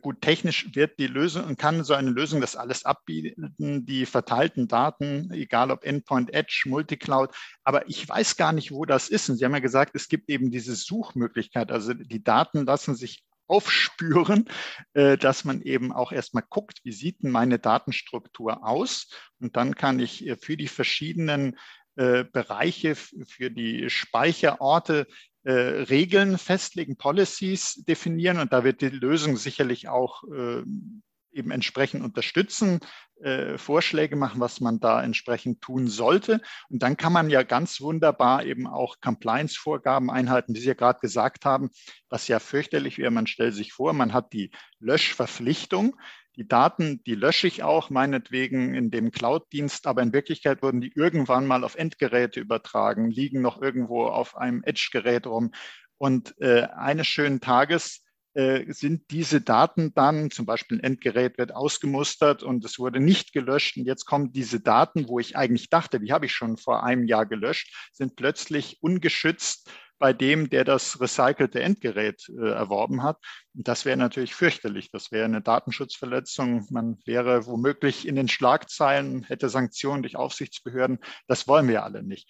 gut, 0.00 0.20
technisch 0.20 0.74
wird 0.74 0.98
die 0.98 1.06
Lösung 1.06 1.44
und 1.44 1.58
kann 1.58 1.84
so 1.84 1.94
eine 1.94 2.10
Lösung 2.10 2.40
das 2.40 2.56
alles 2.56 2.84
abbieten, 2.84 3.86
die 3.86 4.04
verteilten 4.04 4.68
Daten, 4.68 5.30
egal 5.32 5.70
ob 5.70 5.84
Endpoint, 5.84 6.34
Edge, 6.34 6.64
Multicloud. 6.66 7.30
Aber 7.64 7.88
ich 7.88 8.06
weiß 8.08 8.36
gar 8.36 8.52
nicht, 8.52 8.72
wo 8.72 8.84
das 8.84 9.08
ist. 9.08 9.28
Und 9.30 9.36
Sie 9.36 9.44
haben 9.44 9.54
ja 9.54 9.60
gesagt, 9.60 9.92
es 9.94 10.08
gibt 10.08 10.28
eben 10.28 10.50
diese 10.50 10.74
Suchmöglichkeit. 10.74 11.72
Also 11.72 11.94
die 11.94 12.22
Daten 12.22 12.66
lassen 12.66 12.94
sich 12.94 13.24
aufspüren, 13.46 14.48
äh, 14.92 15.16
dass 15.16 15.44
man 15.44 15.62
eben 15.62 15.92
auch 15.92 16.12
erstmal 16.12 16.44
guckt, 16.48 16.80
wie 16.84 16.92
sieht 16.92 17.22
denn 17.22 17.30
meine 17.30 17.58
Datenstruktur 17.58 18.66
aus? 18.66 19.08
Und 19.40 19.56
dann 19.56 19.74
kann 19.74 19.98
ich 19.98 20.26
äh, 20.26 20.36
für 20.36 20.56
die 20.56 20.68
verschiedenen 20.68 21.58
Bereiche, 21.96 22.94
für 22.94 23.50
die 23.50 23.90
Speicherorte 23.90 25.06
äh, 25.44 25.52
Regeln 25.52 26.38
festlegen, 26.38 26.96
Policies 26.96 27.82
definieren 27.86 28.38
und 28.38 28.52
da 28.52 28.64
wird 28.64 28.80
die 28.80 28.88
Lösung 28.88 29.36
sicherlich 29.36 29.88
auch 29.88 30.24
äh, 30.24 30.62
eben 31.32 31.50
entsprechend 31.50 32.02
unterstützen, 32.02 32.80
äh, 33.20 33.58
Vorschläge 33.58 34.16
machen, 34.16 34.40
was 34.40 34.60
man 34.60 34.80
da 34.80 35.02
entsprechend 35.02 35.60
tun 35.60 35.88
sollte. 35.88 36.40
Und 36.68 36.82
dann 36.82 36.96
kann 36.96 37.12
man 37.12 37.30
ja 37.30 37.42
ganz 37.42 37.80
wunderbar 37.80 38.44
eben 38.44 38.66
auch 38.66 38.96
Compliance-Vorgaben 39.00 40.10
einhalten, 40.10 40.54
die 40.54 40.60
Sie 40.60 40.68
ja 40.68 40.74
gerade 40.74 41.00
gesagt 41.00 41.44
haben, 41.44 41.70
was 42.08 42.28
ja 42.28 42.38
fürchterlich 42.38 42.98
wäre. 42.98 43.10
Man 43.10 43.26
stellt 43.26 43.54
sich 43.54 43.72
vor, 43.72 43.92
man 43.92 44.12
hat 44.12 44.32
die 44.32 44.50
Löschverpflichtung 44.78 45.96
die 46.40 46.48
Daten, 46.48 47.04
die 47.04 47.16
lösche 47.16 47.46
ich 47.46 47.62
auch 47.62 47.90
meinetwegen 47.90 48.74
in 48.74 48.90
dem 48.90 49.10
Cloud-Dienst, 49.10 49.86
aber 49.86 50.00
in 50.00 50.14
Wirklichkeit 50.14 50.62
wurden 50.62 50.80
die 50.80 50.90
irgendwann 50.94 51.46
mal 51.46 51.64
auf 51.64 51.74
Endgeräte 51.74 52.40
übertragen, 52.40 53.10
liegen 53.10 53.42
noch 53.42 53.60
irgendwo 53.60 54.06
auf 54.06 54.38
einem 54.38 54.62
Edge-Gerät 54.64 55.26
rum. 55.26 55.52
Und 55.98 56.34
äh, 56.40 56.62
eines 56.62 57.08
schönen 57.08 57.42
Tages 57.42 58.02
äh, 58.32 58.64
sind 58.72 59.10
diese 59.10 59.42
Daten 59.42 59.92
dann, 59.92 60.30
zum 60.30 60.46
Beispiel 60.46 60.78
ein 60.78 60.84
Endgerät 60.84 61.36
wird 61.36 61.54
ausgemustert 61.54 62.42
und 62.42 62.64
es 62.64 62.78
wurde 62.78 63.00
nicht 63.00 63.34
gelöscht 63.34 63.76
und 63.76 63.84
jetzt 63.84 64.06
kommen 64.06 64.32
diese 64.32 64.60
Daten, 64.60 65.08
wo 65.08 65.18
ich 65.18 65.36
eigentlich 65.36 65.68
dachte, 65.68 66.00
die 66.00 66.10
habe 66.10 66.24
ich 66.24 66.32
schon 66.32 66.56
vor 66.56 66.84
einem 66.84 67.06
Jahr 67.06 67.26
gelöscht, 67.26 67.90
sind 67.92 68.16
plötzlich 68.16 68.78
ungeschützt 68.80 69.70
bei 70.00 70.14
dem, 70.14 70.50
der 70.50 70.64
das 70.64 71.00
recycelte 71.00 71.60
Endgerät 71.60 72.26
äh, 72.30 72.48
erworben 72.48 73.02
hat. 73.02 73.18
Das 73.52 73.84
wäre 73.84 73.98
natürlich 73.98 74.34
fürchterlich. 74.34 74.90
Das 74.90 75.12
wäre 75.12 75.26
eine 75.26 75.42
Datenschutzverletzung. 75.42 76.66
Man 76.70 76.98
wäre 77.04 77.46
womöglich 77.46 78.08
in 78.08 78.16
den 78.16 78.26
Schlagzeilen, 78.26 79.24
hätte 79.24 79.50
Sanktionen 79.50 80.02
durch 80.02 80.16
Aufsichtsbehörden. 80.16 80.98
Das 81.28 81.46
wollen 81.46 81.68
wir 81.68 81.84
alle 81.84 82.02
nicht. 82.02 82.28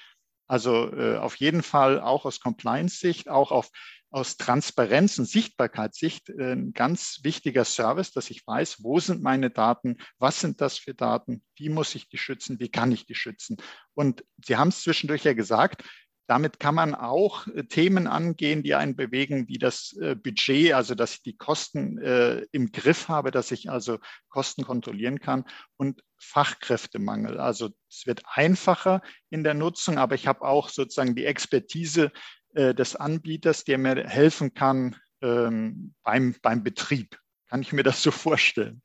Also 0.48 0.92
äh, 0.92 1.16
auf 1.16 1.36
jeden 1.36 1.62
Fall 1.62 2.00
auch 2.00 2.24
aus 2.24 2.40
Compliance-Sicht, 2.40 3.28
auch 3.28 3.52
auf, 3.52 3.70
aus 4.10 4.36
Transparenz- 4.36 5.16
und 5.20 5.26
Sichtbarkeitssicht 5.26 6.28
äh, 6.30 6.54
ein 6.54 6.72
ganz 6.72 7.20
wichtiger 7.22 7.64
Service, 7.64 8.10
dass 8.10 8.30
ich 8.30 8.44
weiß, 8.44 8.82
wo 8.82 8.98
sind 8.98 9.22
meine 9.22 9.50
Daten, 9.50 9.98
was 10.18 10.40
sind 10.40 10.60
das 10.60 10.76
für 10.76 10.92
Daten, 10.92 11.44
wie 11.54 11.68
muss 11.68 11.94
ich 11.94 12.08
die 12.08 12.18
schützen, 12.18 12.58
wie 12.58 12.68
kann 12.68 12.90
ich 12.90 13.06
die 13.06 13.14
schützen. 13.14 13.58
Und 13.94 14.24
Sie 14.44 14.56
haben 14.56 14.70
es 14.70 14.82
zwischendurch 14.82 15.22
ja 15.22 15.34
gesagt, 15.34 15.84
damit 16.30 16.60
kann 16.60 16.76
man 16.76 16.94
auch 16.94 17.48
äh, 17.48 17.64
Themen 17.64 18.06
angehen, 18.06 18.62
die 18.62 18.76
einen 18.76 18.94
bewegen, 18.94 19.48
wie 19.48 19.58
das 19.58 19.96
äh, 20.00 20.14
Budget, 20.14 20.74
also 20.74 20.94
dass 20.94 21.14
ich 21.14 21.22
die 21.22 21.36
Kosten 21.36 21.98
äh, 21.98 22.46
im 22.52 22.70
Griff 22.70 23.08
habe, 23.08 23.32
dass 23.32 23.50
ich 23.50 23.68
also 23.68 23.98
Kosten 24.28 24.62
kontrollieren 24.62 25.18
kann 25.18 25.44
und 25.76 26.04
Fachkräftemangel. 26.20 27.40
Also 27.40 27.70
es 27.90 28.06
wird 28.06 28.22
einfacher 28.26 29.02
in 29.30 29.42
der 29.42 29.54
Nutzung, 29.54 29.98
aber 29.98 30.14
ich 30.14 30.28
habe 30.28 30.42
auch 30.42 30.68
sozusagen 30.68 31.16
die 31.16 31.24
Expertise 31.24 32.12
des 32.52 32.96
Anbieters, 32.96 33.62
der 33.62 33.78
mir 33.78 34.08
helfen 34.08 34.54
kann 34.54 34.96
ähm, 35.22 35.94
beim, 36.02 36.34
beim 36.42 36.64
Betrieb. 36.64 37.16
Kann 37.48 37.62
ich 37.62 37.72
mir 37.72 37.84
das 37.84 38.02
so 38.02 38.10
vorstellen? 38.10 38.82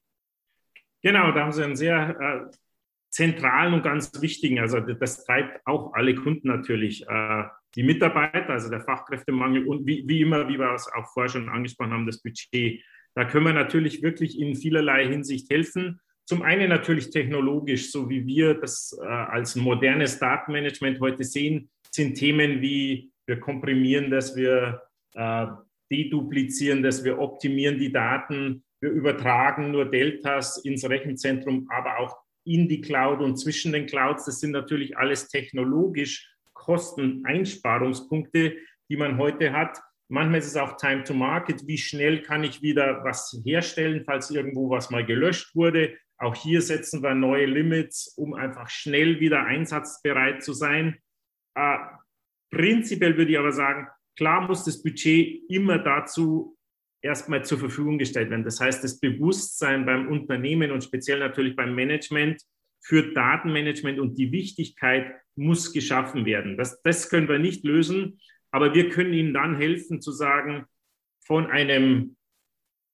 Genau, 1.02 1.32
da 1.32 1.42
haben 1.42 1.52
Sie 1.52 1.64
einen 1.64 1.76
sehr 1.76 2.52
zentralen 3.16 3.74
und 3.74 3.82
ganz 3.82 4.12
wichtigen, 4.22 4.60
also 4.60 4.82
das 4.82 5.24
treibt 5.24 5.66
auch 5.66 5.94
alle 5.94 6.16
Kunden 6.16 6.50
natürlich, 6.50 7.08
äh, 7.08 7.44
die 7.76 7.84
Mitarbeiter, 7.84 8.50
also 8.50 8.70
der 8.70 8.82
Fachkräftemangel 8.82 9.66
und 9.66 9.88
wie, 9.88 10.04
wie 10.06 10.20
immer, 10.20 10.50
wie 10.50 10.60
wir 10.60 10.74
es 10.74 10.92
auch 10.94 11.08
vorher 11.14 11.30
schon 11.30 11.48
angesprochen 11.48 11.94
haben, 11.94 12.06
das 12.06 12.22
Budget. 12.22 12.84
Da 13.16 13.24
können 13.24 13.46
wir 13.46 13.54
natürlich 13.54 14.04
wirklich 14.04 14.38
in 14.38 14.58
vielerlei 14.58 15.08
Hinsicht 15.08 15.50
helfen. 15.50 16.02
Zum 16.26 16.42
einen 16.42 16.68
natürlich 16.68 17.10
technologisch, 17.10 17.90
so 17.90 18.10
wie 18.10 18.26
wir 18.26 18.56
das 18.56 18.98
äh, 19.02 19.06
als 19.08 19.56
modernes 19.56 20.20
Datenmanagement 20.20 21.00
heute 21.00 21.24
sehen, 21.24 21.70
sind 21.92 22.16
Themen 22.16 22.62
wie 22.62 23.14
wir 23.28 23.40
komprimieren 23.40 24.12
dass 24.12 24.36
wir 24.36 24.82
äh, 25.14 25.48
deduplizieren, 25.90 26.84
dass 26.84 27.06
wir 27.06 27.18
optimieren 27.18 27.80
die 27.80 27.94
Daten, 27.94 28.66
wir 28.82 28.92
übertragen 28.92 29.72
nur 29.72 29.86
Deltas 29.86 30.58
ins 30.66 30.88
Rechenzentrum, 30.88 31.70
aber 31.72 32.00
auch 32.00 32.25
in 32.46 32.70
die 32.70 32.82
Cloud 32.82 33.22
und 33.22 33.38
zwischen 33.38 33.74
den 33.74 33.88
Clouds. 33.88 34.26
Das 34.26 34.40
sind 34.40 34.52
natürlich 34.52 34.98
alles 34.98 35.28
technologisch 35.28 36.32
Kosteneinsparungspunkte, 36.54 38.56
die 38.90 38.98
man 38.98 39.18
heute 39.18 39.52
hat. 39.52 39.80
Manchmal 40.08 40.40
ist 40.40 40.48
es 40.48 40.56
auch 40.56 40.78
Time 40.78 41.04
to 41.04 41.14
Market. 41.14 41.68
Wie 41.68 41.78
schnell 41.78 42.22
kann 42.22 42.44
ich 42.44 42.62
wieder 42.62 43.04
was 43.04 43.42
herstellen, 43.44 44.04
falls 44.06 44.30
irgendwo 44.30 44.70
was 44.70 44.92
mal 44.92 45.06
gelöscht 45.06 45.56
wurde? 45.56 45.98
Auch 46.18 46.36
hier 46.36 46.62
setzen 46.62 47.04
wir 47.04 47.16
neue 47.16 47.46
Limits, 47.46 48.14
um 48.16 48.34
einfach 48.34 48.70
schnell 48.70 49.20
wieder 49.20 49.46
einsatzbereit 49.46 50.44
zu 50.44 50.54
sein. 50.54 51.00
Äh, 51.56 51.78
prinzipiell 52.52 53.18
würde 53.18 53.32
ich 53.32 53.40
aber 53.40 53.52
sagen, 53.52 53.88
klar 54.16 54.48
muss 54.48 54.64
das 54.64 54.82
Budget 54.82 55.42
immer 55.50 55.80
dazu 55.80 56.55
erstmal 57.06 57.46
zur 57.46 57.60
Verfügung 57.60 57.98
gestellt 57.98 58.30
werden. 58.30 58.44
Das 58.44 58.60
heißt, 58.60 58.84
das 58.84 59.00
Bewusstsein 59.00 59.86
beim 59.86 60.08
Unternehmen 60.10 60.72
und 60.72 60.84
speziell 60.84 61.20
natürlich 61.20 61.56
beim 61.56 61.76
Management 61.76 62.42
für 62.84 63.14
Datenmanagement 63.14 64.00
und 64.00 64.18
die 64.18 64.32
Wichtigkeit 64.32 65.16
muss 65.36 65.72
geschaffen 65.72 66.26
werden. 66.26 66.58
Das, 66.58 66.82
das 66.82 67.10
können 67.10 67.30
wir 67.30 67.40
nicht 67.40 67.64
lösen, 67.64 68.20
aber 68.52 68.74
wir 68.74 68.90
können 68.90 69.14
Ihnen 69.14 69.34
dann 69.34 69.56
helfen 69.56 70.02
zu 70.02 70.12
sagen, 70.12 70.66
von 71.26 71.48
einem 71.48 72.16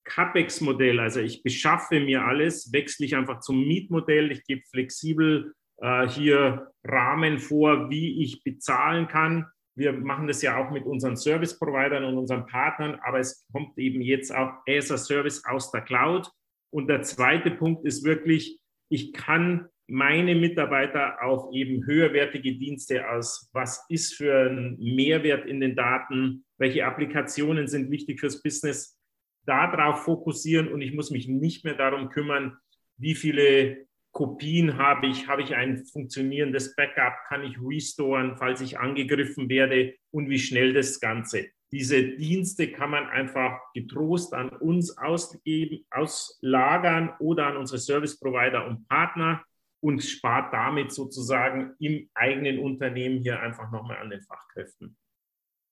CAPEX-Modell, 0.05 0.99
also 0.99 1.19
ich 1.19 1.43
beschaffe 1.43 1.99
mir 1.99 2.23
alles, 2.25 2.73
wechsle 2.73 3.05
ich 3.05 3.15
einfach 3.15 3.39
zum 3.39 3.67
Mietmodell, 3.67 4.31
ich 4.31 4.43
gebe 4.45 4.61
flexibel 4.71 5.53
äh, 5.77 6.07
hier 6.07 6.71
Rahmen 6.83 7.39
vor, 7.39 7.89
wie 7.89 8.23
ich 8.23 8.43
bezahlen 8.43 9.07
kann 9.07 9.45
wir 9.81 9.93
machen 9.93 10.27
das 10.27 10.43
ja 10.43 10.57
auch 10.57 10.69
mit 10.69 10.85
unseren 10.85 11.17
Service-Providern 11.17 12.03
und 12.03 12.17
unseren 12.17 12.45
Partnern, 12.45 12.99
aber 13.03 13.19
es 13.19 13.47
kommt 13.51 13.75
eben 13.79 14.01
jetzt 14.01 14.33
auch 14.33 14.53
as 14.69 14.91
a 14.91 14.97
Service 14.97 15.43
aus 15.43 15.71
der 15.71 15.81
Cloud. 15.81 16.29
Und 16.69 16.87
der 16.87 17.01
zweite 17.01 17.49
Punkt 17.49 17.83
ist 17.85 18.03
wirklich, 18.03 18.61
ich 18.89 19.11
kann 19.11 19.67
meine 19.87 20.35
Mitarbeiter 20.35 21.23
auf 21.23 21.51
eben 21.51 21.83
höherwertige 21.85 22.53
Dienste 22.53 23.09
aus, 23.09 23.49
was 23.53 23.83
ist 23.89 24.13
für 24.13 24.51
ein 24.51 24.77
Mehrwert 24.77 25.47
in 25.47 25.59
den 25.59 25.75
Daten, 25.75 26.45
welche 26.59 26.85
Applikationen 26.85 27.67
sind 27.67 27.89
wichtig 27.89 28.19
fürs 28.19 28.43
Business, 28.43 28.99
darauf 29.47 30.03
fokussieren 30.03 30.71
und 30.71 30.81
ich 30.81 30.93
muss 30.93 31.09
mich 31.09 31.27
nicht 31.27 31.65
mehr 31.65 31.73
darum 31.73 32.09
kümmern, 32.09 32.55
wie 32.97 33.15
viele 33.15 33.87
Kopien 34.11 34.77
habe 34.77 35.07
ich, 35.07 35.27
habe 35.27 35.41
ich 35.41 35.55
ein 35.55 35.85
funktionierendes 35.85 36.75
Backup, 36.75 37.13
kann 37.27 37.43
ich 37.43 37.57
restoren, 37.61 38.35
falls 38.37 38.61
ich 38.61 38.77
angegriffen 38.77 39.49
werde 39.49 39.95
und 40.11 40.29
wie 40.29 40.39
schnell 40.39 40.73
das 40.73 40.99
Ganze. 40.99 41.47
Diese 41.71 42.03
Dienste 42.03 42.69
kann 42.69 42.89
man 42.89 43.07
einfach 43.07 43.57
getrost 43.73 44.33
an 44.33 44.49
uns 44.49 44.97
ausgeben, 44.97 45.85
auslagern 45.89 47.13
oder 47.19 47.47
an 47.47 47.57
unsere 47.57 47.79
Service 47.79 48.19
Provider 48.19 48.67
und 48.67 48.87
Partner 48.89 49.41
und 49.79 50.03
spart 50.03 50.53
damit 50.53 50.91
sozusagen 50.91 51.73
im 51.79 52.09
eigenen 52.13 52.59
Unternehmen 52.59 53.21
hier 53.21 53.39
einfach 53.39 53.71
nochmal 53.71 53.97
an 53.97 54.09
den 54.09 54.21
Fachkräften. 54.21 54.97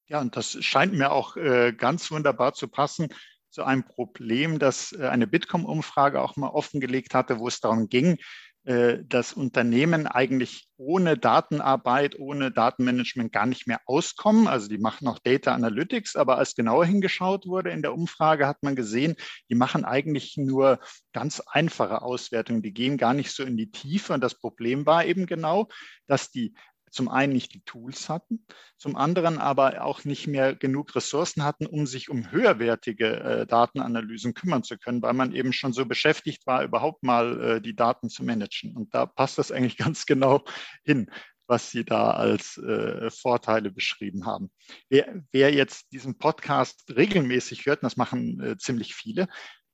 Ja, 0.08 0.22
und 0.22 0.36
das 0.38 0.64
scheint 0.64 0.94
mir 0.94 1.12
auch 1.12 1.36
äh, 1.36 1.74
ganz 1.74 2.10
wunderbar 2.10 2.54
zu 2.54 2.70
passen 2.70 3.10
zu 3.50 3.64
einem 3.64 3.84
Problem, 3.84 4.60
das 4.60 4.92
äh, 4.92 5.08
eine 5.08 5.28
Bitkom-Umfrage 5.28 6.22
auch 6.22 6.36
mal 6.36 6.50
offengelegt 6.50 7.14
hatte, 7.14 7.40
wo 7.40 7.48
es 7.48 7.60
darum 7.60 7.90
ging, 7.90 8.18
äh, 8.66 9.04
dass 9.08 9.34
Unternehmen 9.34 10.06
eigentlich 10.06 10.68
ohne 10.78 11.18
Datenarbeit, 11.18 12.20
ohne 12.20 12.52
Datenmanagement 12.52 13.32
gar 13.32 13.46
nicht 13.46 13.68
mehr 13.68 13.80
auskommen. 13.86 14.48
Also 14.48 14.68
die 14.68 14.78
machen 14.78 15.08
auch 15.08 15.18
Data 15.20 15.54
Analytics, 15.54 16.16
aber 16.16 16.38
als 16.38 16.56
genauer 16.56 16.86
hingeschaut 16.86 17.48
wurde 17.48 17.72
in 17.72 17.82
der 17.82 17.94
Umfrage, 17.94 18.48
hat 18.48 18.62
man 18.62 18.76
gesehen, 18.76 19.16
die 19.50 19.56
machen 19.56 19.86
eigentlich 19.86 20.36
nur 20.38 20.80
ganz 21.14 21.40
einfache 21.40 22.02
Auswertungen. 22.02 22.62
Die 22.62 22.74
gehen 22.74 22.98
gar 22.98 23.14
nicht 23.14 23.32
so 23.32 23.44
in 23.44 23.56
die 23.56 23.72
Tiefe. 23.72 24.14
Und 24.14 24.22
das 24.22 24.36
Problem 24.36 24.86
war 24.86 25.06
eben 25.06 25.26
genau, 25.26 25.70
dass 26.06 26.30
die 26.30 26.54
zum 26.92 27.10
einen 27.10 27.34
nicht 27.34 27.54
die 27.54 27.64
Tools 27.64 28.10
hatten, 28.10 28.46
zum 28.78 28.96
anderen 28.96 29.38
aber 29.38 29.84
auch 29.84 30.04
nicht 30.06 30.28
mehr 30.28 30.56
genug 30.56 30.96
Ressourcen 30.96 31.44
hatten, 31.44 31.66
um 31.66 31.88
sich 31.88 32.10
um 32.10 32.32
höherwertige 32.32 33.20
äh, 33.20 33.48
Datenanalysen 33.48 34.34
kümmern 34.34 34.64
zu 34.64 34.78
können, 34.78 35.02
weil 35.02 35.14
man 35.14 35.34
eben 35.34 35.54
schon 35.54 35.74
so 35.74 35.86
beschäftigt 35.86 36.46
war, 36.48 36.64
überhaupt 36.64 37.04
mal 37.04 37.42
äh, 37.42 37.62
die 37.62 37.76
Daten 37.76 38.10
zu 38.10 38.24
managen. 38.24 38.76
Und 38.76 38.94
da 38.94 39.06
passt 39.06 39.38
das 39.38 39.52
eigentlich 39.52 39.78
ganz 39.78 40.06
genau 40.06 40.44
hin 40.84 41.10
was 41.50 41.72
Sie 41.72 41.84
da 41.84 42.12
als 42.12 42.58
äh, 42.58 43.10
Vorteile 43.10 43.72
beschrieben 43.72 44.26
haben. 44.26 44.52
Wer, 44.88 45.24
wer, 45.32 45.52
jetzt 45.52 45.92
diesen 45.92 46.18
Podcast 46.20 46.84
regelmäßig 46.96 47.66
hört, 47.66 47.82
und 47.82 47.88
das 47.88 47.98
machen 47.98 48.40
äh, 48.40 48.58
ziemlich 48.58 48.94
viele, 48.94 49.28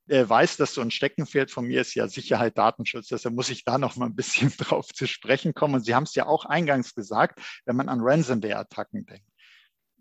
äh, 0.08 0.28
weiß, 0.28 0.58
dass 0.58 0.74
so 0.74 0.82
ein 0.82 0.92
Steckenpferd 0.92 1.50
von 1.50 1.66
mir 1.66 1.82
ist 1.82 1.96
ja 1.96 2.08
Sicherheit, 2.08 2.58
Datenschutz. 2.58 3.08
Deshalb 3.08 3.36
muss 3.36 3.50
ich 3.50 3.64
da 3.64 3.78
noch 3.78 3.96
mal 3.96 4.06
ein 4.06 4.16
bisschen 4.16 4.52
drauf 4.58 4.88
zu 4.94 5.08
sprechen 5.08 5.54
kommen. 5.54 5.76
Und 5.76 5.86
Sie 5.86 5.96
haben 5.96 6.04
es 6.04 6.16
ja 6.16 6.28
auch 6.28 6.46
eingangs 6.46 6.94
gesagt, 6.94 7.40
wenn 7.66 7.76
man 7.76 7.90
an 7.90 8.02
Ransomware-Attacken 8.02 9.06
denkt. 9.06 9.28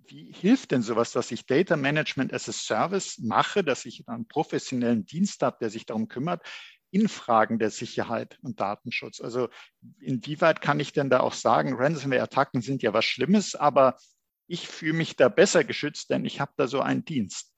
Wie 0.06 0.32
hilft 0.32 0.72
denn 0.72 0.82
sowas, 0.82 1.12
dass 1.12 1.30
ich 1.30 1.46
Data 1.46 1.76
Management 1.76 2.34
as 2.34 2.48
a 2.48 2.52
Service 2.52 3.18
mache, 3.18 3.64
dass 3.64 3.86
ich 3.86 4.06
einen 4.06 4.28
professionellen 4.28 5.06
Dienst 5.06 5.42
habe, 5.42 5.56
der 5.60 5.70
sich 5.70 5.86
darum 5.86 6.08
kümmert, 6.08 6.46
in 6.90 7.08
Fragen 7.08 7.58
der 7.58 7.70
Sicherheit 7.70 8.38
und 8.42 8.60
Datenschutz? 8.60 9.22
Also 9.22 9.48
inwieweit 10.00 10.60
kann 10.60 10.78
ich 10.78 10.92
denn 10.92 11.08
da 11.08 11.20
auch 11.20 11.32
sagen, 11.32 11.74
Ransomware-Attacken 11.74 12.60
sind 12.60 12.82
ja 12.82 12.92
was 12.92 13.06
Schlimmes, 13.06 13.54
aber 13.54 13.96
ich 14.46 14.68
fühle 14.68 14.92
mich 14.92 15.16
da 15.16 15.30
besser 15.30 15.64
geschützt, 15.64 16.10
denn 16.10 16.26
ich 16.26 16.38
habe 16.38 16.52
da 16.56 16.66
so 16.66 16.80
einen 16.80 17.06
Dienst. 17.06 17.53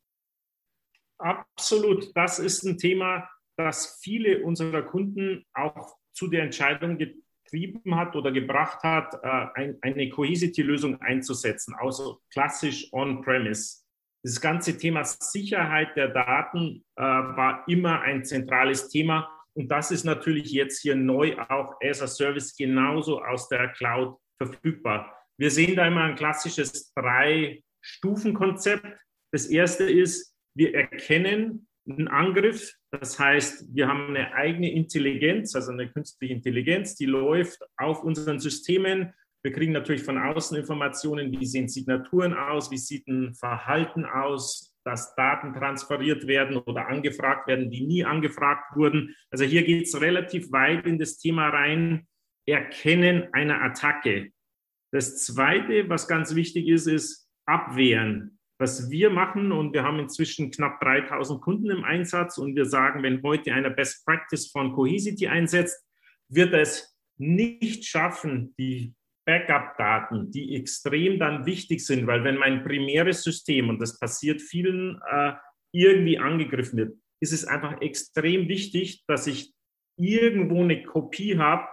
Absolut. 1.18 2.14
Das 2.14 2.38
ist 2.38 2.62
ein 2.64 2.78
Thema, 2.78 3.28
das 3.56 3.98
viele 4.02 4.42
unserer 4.44 4.82
Kunden 4.82 5.44
auch 5.54 5.96
zu 6.12 6.28
der 6.28 6.42
Entscheidung 6.42 6.98
getrieben 6.98 7.96
hat 7.96 8.14
oder 8.16 8.32
gebracht 8.32 8.82
hat, 8.82 9.14
äh, 9.22 9.74
eine 9.80 10.08
Cohesity-Lösung 10.10 11.00
einzusetzen, 11.00 11.74
also 11.78 12.20
klassisch 12.32 12.92
on-premise. 12.92 13.82
Das 14.22 14.40
ganze 14.40 14.76
Thema 14.76 15.04
Sicherheit 15.04 15.96
der 15.96 16.08
Daten 16.08 16.84
äh, 16.96 17.02
war 17.02 17.62
immer 17.68 18.00
ein 18.00 18.24
zentrales 18.24 18.88
Thema. 18.88 19.30
Und 19.54 19.68
das 19.68 19.90
ist 19.90 20.04
natürlich 20.04 20.50
jetzt 20.50 20.82
hier 20.82 20.96
neu 20.96 21.38
auch 21.48 21.76
as 21.82 22.02
a 22.02 22.06
Service 22.06 22.56
genauso 22.56 23.22
aus 23.22 23.48
der 23.48 23.68
Cloud 23.68 24.18
verfügbar. 24.36 25.16
Wir 25.38 25.50
sehen 25.50 25.76
da 25.76 25.86
immer 25.86 26.02
ein 26.02 26.16
klassisches 26.16 26.92
Drei-Stufen-Konzept. 26.94 28.84
Das 29.32 29.46
erste 29.46 29.84
ist, 29.84 30.35
wir 30.56 30.74
erkennen 30.74 31.68
einen 31.88 32.08
Angriff. 32.08 32.74
Das 32.90 33.18
heißt, 33.18 33.74
wir 33.74 33.88
haben 33.88 34.08
eine 34.08 34.34
eigene 34.34 34.72
Intelligenz, 34.72 35.54
also 35.54 35.70
eine 35.70 35.88
künstliche 35.90 36.34
Intelligenz, 36.34 36.96
die 36.96 37.06
läuft 37.06 37.60
auf 37.76 38.02
unseren 38.02 38.40
Systemen. 38.40 39.12
Wir 39.42 39.52
kriegen 39.52 39.72
natürlich 39.72 40.02
von 40.02 40.18
außen 40.18 40.56
Informationen, 40.56 41.30
wie 41.30 41.46
sehen 41.46 41.68
Signaturen 41.68 42.34
aus, 42.34 42.70
wie 42.70 42.78
sieht 42.78 43.06
ein 43.06 43.34
Verhalten 43.34 44.04
aus, 44.04 44.74
dass 44.84 45.14
Daten 45.14 45.52
transferiert 45.52 46.26
werden 46.26 46.56
oder 46.56 46.88
angefragt 46.88 47.46
werden, 47.46 47.70
die 47.70 47.86
nie 47.86 48.04
angefragt 48.04 48.74
wurden. 48.76 49.14
Also 49.30 49.44
hier 49.44 49.62
geht 49.62 49.84
es 49.84 50.00
relativ 50.00 50.50
weit 50.52 50.86
in 50.86 50.98
das 50.98 51.18
Thema 51.18 51.48
rein, 51.48 52.06
Erkennen 52.48 53.28
einer 53.32 53.60
Attacke. 53.60 54.30
Das 54.92 55.24
Zweite, 55.24 55.88
was 55.88 56.06
ganz 56.06 56.34
wichtig 56.34 56.68
ist, 56.68 56.86
ist 56.86 57.28
Abwehren 57.44 58.35
was 58.58 58.90
wir 58.90 59.10
machen, 59.10 59.52
und 59.52 59.72
wir 59.72 59.82
haben 59.82 59.98
inzwischen 59.98 60.50
knapp 60.50 60.80
3000 60.80 61.40
Kunden 61.40 61.70
im 61.70 61.84
Einsatz, 61.84 62.38
und 62.38 62.56
wir 62.56 62.64
sagen, 62.64 63.02
wenn 63.02 63.22
heute 63.22 63.52
einer 63.52 63.70
Best 63.70 64.04
Practice 64.04 64.50
von 64.50 64.72
Cohesity 64.72 65.28
einsetzt, 65.28 65.84
wird 66.28 66.54
es 66.54 66.96
nicht 67.18 67.84
schaffen, 67.84 68.54
die 68.58 68.94
Backup-Daten, 69.26 70.30
die 70.30 70.54
extrem 70.54 71.18
dann 71.18 71.46
wichtig 71.46 71.84
sind, 71.84 72.06
weil 72.06 72.24
wenn 72.24 72.36
mein 72.36 72.62
primäres 72.62 73.22
System, 73.22 73.68
und 73.68 73.80
das 73.80 73.98
passiert 73.98 74.40
vielen, 74.40 75.00
äh, 75.10 75.32
irgendwie 75.72 76.18
angegriffen 76.18 76.78
wird, 76.78 76.96
ist 77.20 77.32
es 77.32 77.44
einfach 77.44 77.80
extrem 77.80 78.48
wichtig, 78.48 79.04
dass 79.06 79.26
ich 79.26 79.52
irgendwo 79.98 80.62
eine 80.62 80.82
Kopie 80.82 81.38
habe, 81.38 81.66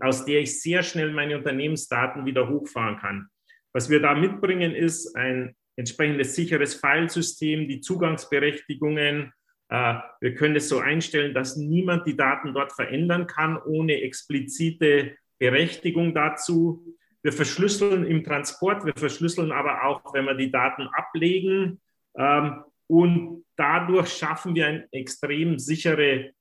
aus 0.00 0.24
der 0.24 0.40
ich 0.40 0.60
sehr 0.60 0.82
schnell 0.82 1.12
meine 1.12 1.36
Unternehmensdaten 1.36 2.26
wieder 2.26 2.48
hochfahren 2.48 2.98
kann. 2.98 3.28
Was 3.72 3.90
wir 3.90 4.00
da 4.00 4.14
mitbringen, 4.14 4.72
ist 4.72 5.14
ein 5.16 5.56
entsprechendes 5.76 6.34
sicheres 6.34 6.74
Filesystem, 6.74 7.68
die 7.68 7.80
Zugangsberechtigungen. 7.80 9.32
Äh, 9.68 9.94
wir 10.20 10.34
können 10.34 10.56
es 10.56 10.68
so 10.68 10.78
einstellen, 10.78 11.34
dass 11.34 11.56
niemand 11.56 12.06
die 12.06 12.16
Daten 12.16 12.54
dort 12.54 12.72
verändern 12.72 13.26
kann, 13.26 13.56
ohne 13.56 14.02
explizite 14.02 15.16
Berechtigung 15.38 16.14
dazu. 16.14 16.96
Wir 17.22 17.32
verschlüsseln 17.32 18.04
im 18.04 18.22
Transport, 18.22 18.84
wir 18.84 18.94
verschlüsseln 18.96 19.50
aber 19.50 19.84
auch, 19.84 20.12
wenn 20.12 20.26
wir 20.26 20.34
die 20.34 20.50
Daten 20.50 20.88
ablegen. 20.88 21.80
Ähm, 22.16 22.64
und 22.86 23.44
dadurch 23.56 24.08
schaffen 24.08 24.54
wir 24.54 24.66
eine 24.66 24.88
extrem 24.92 25.58
sichere 25.58 26.26
äh, 26.26 26.32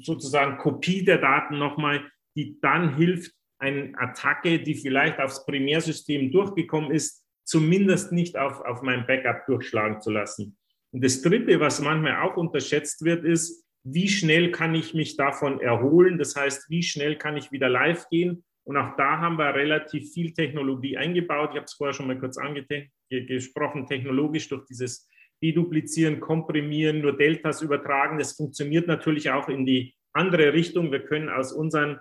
sozusagen 0.00 0.58
Kopie 0.58 1.04
der 1.04 1.18
Daten 1.18 1.58
nochmal, 1.58 2.10
die 2.36 2.60
dann 2.60 2.96
hilft, 2.96 3.32
eine 3.58 3.92
Attacke, 3.98 4.58
die 4.60 4.74
vielleicht 4.74 5.18
aufs 5.18 5.44
Primärsystem 5.44 6.32
durchgekommen 6.32 6.90
ist, 6.90 7.19
zumindest 7.50 8.12
nicht 8.12 8.38
auf, 8.38 8.60
auf 8.60 8.80
mein 8.82 9.06
Backup 9.06 9.44
durchschlagen 9.46 10.00
zu 10.00 10.10
lassen. 10.10 10.56
Und 10.92 11.04
das 11.04 11.20
Dritte, 11.20 11.58
was 11.58 11.80
manchmal 11.80 12.22
auch 12.22 12.36
unterschätzt 12.36 13.04
wird, 13.04 13.24
ist, 13.24 13.66
wie 13.82 14.08
schnell 14.08 14.52
kann 14.52 14.74
ich 14.74 14.94
mich 14.94 15.16
davon 15.16 15.60
erholen? 15.60 16.16
Das 16.16 16.36
heißt, 16.36 16.70
wie 16.70 16.82
schnell 16.82 17.16
kann 17.16 17.36
ich 17.36 17.50
wieder 17.50 17.68
live 17.68 18.08
gehen? 18.08 18.44
Und 18.64 18.76
auch 18.76 18.94
da 18.96 19.18
haben 19.18 19.36
wir 19.36 19.54
relativ 19.54 20.12
viel 20.12 20.32
Technologie 20.32 20.96
eingebaut. 20.96 21.50
Ich 21.50 21.56
habe 21.56 21.64
es 21.64 21.72
vorher 21.72 21.94
schon 21.94 22.06
mal 22.06 22.18
kurz 22.18 22.38
angesprochen, 22.38 23.86
technologisch 23.86 24.48
durch 24.48 24.64
dieses 24.66 25.08
Deduplizieren, 25.42 26.20
Komprimieren, 26.20 27.00
nur 27.00 27.16
Deltas 27.16 27.62
übertragen. 27.62 28.18
Das 28.18 28.34
funktioniert 28.34 28.86
natürlich 28.86 29.30
auch 29.30 29.48
in 29.48 29.66
die 29.66 29.94
andere 30.12 30.52
Richtung. 30.52 30.92
Wir 30.92 31.00
können 31.00 31.30
aus 31.30 31.52
unseren 31.52 31.98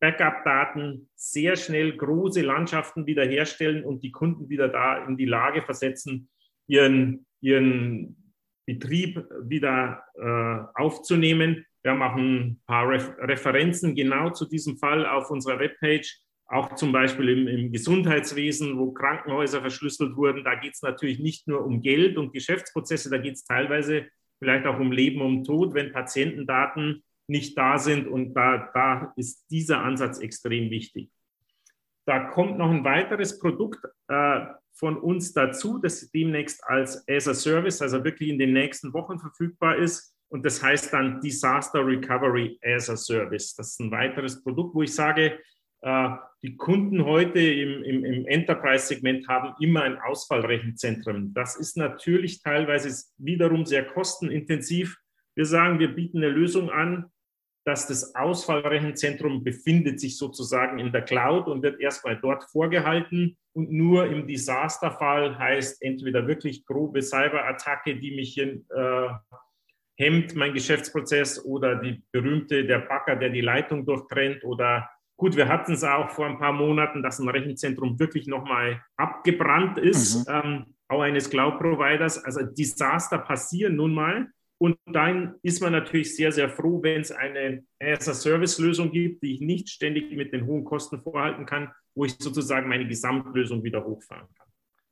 Backup-Daten 0.00 1.08
sehr 1.14 1.56
schnell 1.56 1.96
große 1.96 2.42
Landschaften 2.42 3.06
wiederherstellen 3.06 3.84
und 3.84 4.02
die 4.02 4.10
Kunden 4.10 4.48
wieder 4.48 4.68
da 4.68 5.04
in 5.06 5.16
die 5.16 5.26
Lage 5.26 5.62
versetzen, 5.62 6.28
ihren, 6.66 7.26
ihren 7.40 8.32
Betrieb 8.66 9.24
wieder 9.42 10.02
äh, 10.14 10.80
aufzunehmen. 10.80 11.64
Wir 11.82 11.92
haben 11.92 12.02
auch 12.02 12.16
ein 12.16 12.60
paar 12.66 12.88
Re 12.88 13.16
Referenzen 13.20 13.94
genau 13.94 14.30
zu 14.30 14.46
diesem 14.46 14.76
Fall 14.78 15.06
auf 15.06 15.30
unserer 15.30 15.58
Webpage, 15.58 16.20
auch 16.46 16.74
zum 16.74 16.92
Beispiel 16.92 17.28
im, 17.28 17.48
im 17.48 17.72
Gesundheitswesen, 17.72 18.78
wo 18.78 18.92
Krankenhäuser 18.92 19.60
verschlüsselt 19.60 20.16
wurden. 20.16 20.44
Da 20.44 20.54
geht 20.54 20.74
es 20.74 20.82
natürlich 20.82 21.18
nicht 21.18 21.46
nur 21.46 21.64
um 21.64 21.82
Geld 21.82 22.16
und 22.16 22.32
Geschäftsprozesse, 22.32 23.10
da 23.10 23.18
geht 23.18 23.34
es 23.34 23.44
teilweise 23.44 24.06
vielleicht 24.38 24.66
auch 24.66 24.78
um 24.78 24.92
Leben 24.92 25.20
und 25.20 25.44
Tod, 25.44 25.74
wenn 25.74 25.92
Patientendaten 25.92 27.02
nicht 27.30 27.56
da 27.56 27.78
sind. 27.78 28.08
Und 28.08 28.34
da, 28.34 28.70
da 28.74 29.12
ist 29.16 29.46
dieser 29.50 29.82
Ansatz 29.82 30.18
extrem 30.18 30.70
wichtig. 30.70 31.10
Da 32.06 32.24
kommt 32.30 32.58
noch 32.58 32.70
ein 32.70 32.84
weiteres 32.84 33.38
Produkt 33.38 33.80
äh, 34.08 34.46
von 34.74 34.96
uns 34.98 35.32
dazu, 35.32 35.78
das 35.78 36.10
demnächst 36.10 36.62
als 36.64 37.06
as 37.08 37.28
a 37.28 37.34
Service, 37.34 37.80
also 37.82 38.02
wirklich 38.04 38.30
in 38.30 38.38
den 38.38 38.52
nächsten 38.52 38.92
Wochen 38.92 39.18
verfügbar 39.18 39.76
ist. 39.76 40.14
Und 40.28 40.44
das 40.44 40.62
heißt 40.62 40.92
dann 40.92 41.20
Disaster 41.20 41.86
Recovery 41.86 42.58
as 42.62 42.88
a 42.90 42.96
Service. 42.96 43.54
Das 43.54 43.72
ist 43.72 43.80
ein 43.80 43.90
weiteres 43.90 44.42
Produkt, 44.42 44.74
wo 44.74 44.82
ich 44.82 44.94
sage, 44.94 45.38
äh, 45.82 46.08
die 46.42 46.56
Kunden 46.56 47.04
heute 47.04 47.38
im, 47.40 47.82
im, 47.84 48.04
im 48.04 48.26
Enterprise-Segment 48.26 49.28
haben 49.28 49.54
immer 49.60 49.82
ein 49.82 49.98
Ausfallrechenzentrum. 49.98 51.34
Das 51.34 51.56
ist 51.56 51.76
natürlich 51.76 52.42
teilweise 52.42 53.06
wiederum 53.18 53.66
sehr 53.66 53.84
kostenintensiv. 53.84 54.96
Wir 55.34 55.44
sagen, 55.44 55.78
wir 55.78 55.94
bieten 55.94 56.18
eine 56.18 56.28
Lösung 56.28 56.70
an, 56.70 57.10
dass 57.70 57.86
das 57.86 58.16
Ausfallrechenzentrum 58.16 59.44
befindet 59.44 60.00
sich 60.00 60.18
sozusagen 60.18 60.80
in 60.80 60.90
der 60.90 61.02
Cloud 61.02 61.46
und 61.46 61.62
wird 61.62 61.80
erstmal 61.80 62.16
dort 62.20 62.42
vorgehalten. 62.50 63.38
Und 63.52 63.70
nur 63.70 64.06
im 64.06 64.26
Desasterfall 64.26 65.38
heißt 65.38 65.80
entweder 65.80 66.26
wirklich 66.26 66.66
grobe 66.66 67.00
Cyberattacke, 67.00 67.94
die 67.94 68.16
mich 68.16 68.34
hier, 68.34 68.60
äh, 68.70 69.08
hemmt, 69.96 70.34
mein 70.34 70.52
Geschäftsprozess, 70.52 71.44
oder 71.44 71.76
die 71.76 72.02
berühmte, 72.10 72.64
der 72.64 72.80
Backer, 72.80 73.14
der 73.14 73.30
die 73.30 73.40
Leitung 73.40 73.86
durchtrennt, 73.86 74.42
oder 74.42 74.90
Gut, 75.16 75.36
wir 75.36 75.48
hatten 75.48 75.74
es 75.74 75.84
auch 75.84 76.08
vor 76.08 76.26
ein 76.26 76.38
paar 76.38 76.54
Monaten, 76.54 77.02
dass 77.02 77.18
ein 77.18 77.28
Rechenzentrum 77.28 78.00
wirklich 78.00 78.26
nochmal 78.26 78.82
abgebrannt 78.96 79.76
ist, 79.76 80.26
mhm. 80.26 80.34
ähm, 80.34 80.74
auch 80.88 81.02
eines 81.02 81.28
Cloud-Providers. 81.28 82.24
Also 82.24 82.40
Desaster 82.42 83.18
passieren 83.18 83.76
nun 83.76 83.92
mal. 83.92 84.30
Und 84.62 84.76
dann 84.84 85.36
ist 85.42 85.62
man 85.62 85.72
natürlich 85.72 86.14
sehr, 86.14 86.32
sehr 86.32 86.50
froh, 86.50 86.82
wenn 86.82 87.00
es 87.00 87.10
eine 87.10 87.64
As-a-Service-Lösung 87.80 88.92
gibt, 88.92 89.22
die 89.22 89.34
ich 89.34 89.40
nicht 89.40 89.70
ständig 89.70 90.14
mit 90.14 90.34
den 90.34 90.44
hohen 90.44 90.64
Kosten 90.64 91.00
vorhalten 91.02 91.46
kann, 91.46 91.72
wo 91.94 92.04
ich 92.04 92.12
sozusagen 92.18 92.68
meine 92.68 92.86
Gesamtlösung 92.86 93.64
wieder 93.64 93.82
hochfahren 93.82 94.28
kann. 94.34 94.46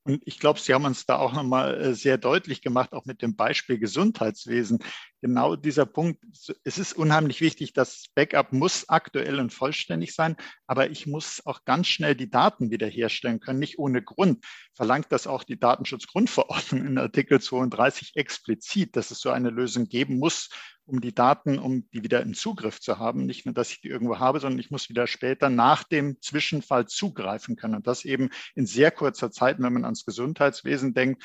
Und 0.05 0.23
ich 0.25 0.39
glaube, 0.39 0.59
Sie 0.59 0.73
haben 0.73 0.87
uns 0.87 1.05
da 1.05 1.19
auch 1.19 1.35
nochmal 1.35 1.79
äh, 1.83 1.95
sehr 1.95 2.17
deutlich 2.17 2.63
gemacht, 2.63 2.95
auch 2.95 3.05
mit 3.05 3.21
dem 3.21 3.37
Beispiel 3.37 3.79
Gesundheitswesen. 3.79 4.79
Genau 5.21 5.57
dieser 5.57 5.85
Punkt. 5.85 6.23
Es 6.63 6.79
ist 6.79 6.93
unheimlich 6.93 7.41
wichtig, 7.41 7.73
das 7.73 8.07
Backup 8.15 8.53
muss 8.53 8.89
aktuell 8.89 9.41
und 9.41 9.53
vollständig 9.53 10.15
sein, 10.15 10.37
aber 10.69 10.91
ich 10.91 11.09
muss 11.09 11.45
auch 11.45 11.65
ganz 11.65 11.89
schnell 11.89 12.15
die 12.15 12.31
Daten 12.31 12.71
wiederherstellen 12.71 13.41
können, 13.41 13.59
nicht 13.59 13.81
ohne 13.81 14.01
Grund. 14.01 14.45
Verlangt 14.75 15.11
das 15.11 15.27
auch 15.27 15.43
die 15.43 15.59
Datenschutzgrundverordnung 15.59 16.87
in 16.87 16.99
Artikel 16.99 17.41
32 17.41 18.13
explizit, 18.15 18.95
dass 18.95 19.11
es 19.11 19.19
so 19.19 19.31
eine 19.31 19.51
Lösung 19.51 19.87
geben 19.87 20.19
muss, 20.21 20.51
um 20.85 21.01
die 21.01 21.15
Daten, 21.15 21.59
um 21.59 21.91
die 21.91 22.05
wieder 22.05 22.23
im 22.23 22.35
Zugriff 22.35 22.81
zu 22.81 22.99
haben. 22.99 23.27
Nicht 23.27 23.45
nur, 23.45 23.55
dass 23.55 23.73
ich 23.73 23.81
die 23.81 23.89
irgendwo 23.89 24.21
habe, 24.21 24.39
sondern 24.39 24.61
ich 24.61 24.71
muss 24.71 24.89
wieder 24.89 25.09
später 25.09 25.51
nach 25.51 25.83
dem 25.83 26.21
Zwischenfall 26.23 26.87
zugreifen 26.87 27.57
können. 27.57 27.75
Und 27.75 27.89
das 27.89 28.05
eben 28.05 28.31
in 28.55 28.67
sehr 28.67 28.93
kurzer 28.93 29.33
Zeit, 29.33 29.59
wenn 29.59 29.73
man 29.73 29.85
ans 29.85 30.05
Gesundheitswesen 30.05 30.95
denkt, 30.95 31.25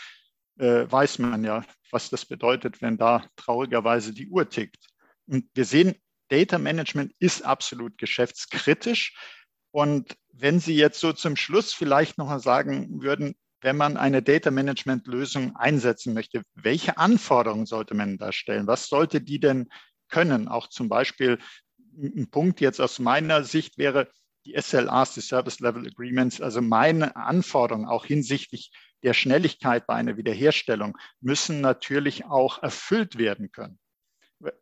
äh, 0.57 0.85
weiß 0.89 1.19
man 1.19 1.43
ja, 1.43 1.63
was 1.91 2.09
das 2.09 2.25
bedeutet, 2.25 2.81
wenn 2.81 2.97
da 2.97 3.25
traurigerweise 3.35 4.13
die 4.13 4.27
Uhr 4.27 4.49
tickt. 4.49 4.87
Und 5.27 5.49
wir 5.53 5.65
sehen, 5.65 5.95
Data 6.29 6.57
Management 6.57 7.13
ist 7.19 7.43
absolut 7.43 7.97
geschäftskritisch. 7.97 9.15
Und 9.71 10.15
wenn 10.31 10.59
Sie 10.59 10.75
jetzt 10.75 10.99
so 10.99 11.13
zum 11.13 11.35
Schluss 11.35 11.73
vielleicht 11.73 12.17
noch 12.17 12.27
mal 12.27 12.39
sagen 12.39 13.01
würden, 13.01 13.35
wenn 13.61 13.77
man 13.77 13.97
eine 13.97 14.21
Data 14.21 14.51
Management 14.51 15.07
Lösung 15.07 15.55
einsetzen 15.55 16.13
möchte, 16.13 16.43
welche 16.53 16.97
Anforderungen 16.97 17.65
sollte 17.65 17.93
man 17.93 18.17
da 18.17 18.31
stellen? 18.31 18.67
Was 18.67 18.87
sollte 18.87 19.21
die 19.21 19.39
denn 19.39 19.69
können? 20.09 20.47
Auch 20.47 20.67
zum 20.67 20.89
Beispiel 20.89 21.39
ein 21.97 22.29
Punkt 22.29 22.59
jetzt 22.59 22.81
aus 22.81 22.99
meiner 22.99 23.43
Sicht 23.43 23.77
wäre 23.77 24.09
die 24.45 24.55
SLAs, 24.59 25.13
die 25.13 25.21
Service 25.21 25.59
Level 25.59 25.87
Agreements, 25.87 26.41
also 26.41 26.61
meine 26.61 27.15
Anforderungen 27.15 27.87
auch 27.87 28.05
hinsichtlich 28.05 28.71
der 29.03 29.13
Schnelligkeit 29.13 29.85
bei 29.85 29.95
einer 29.95 30.17
Wiederherstellung 30.17 30.97
müssen 31.21 31.61
natürlich 31.61 32.25
auch 32.25 32.63
erfüllt 32.63 33.17
werden 33.17 33.51
können. 33.51 33.79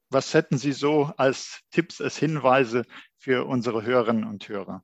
Was 0.09 0.33
hätten 0.33 0.57
Sie 0.57 0.73
so 0.73 1.11
als 1.17 1.61
Tipps, 1.71 2.01
als 2.01 2.17
Hinweise 2.17 2.85
für 3.17 3.47
unsere 3.47 3.83
Hörerinnen 3.83 4.25
und 4.25 4.47
Hörer? 4.47 4.83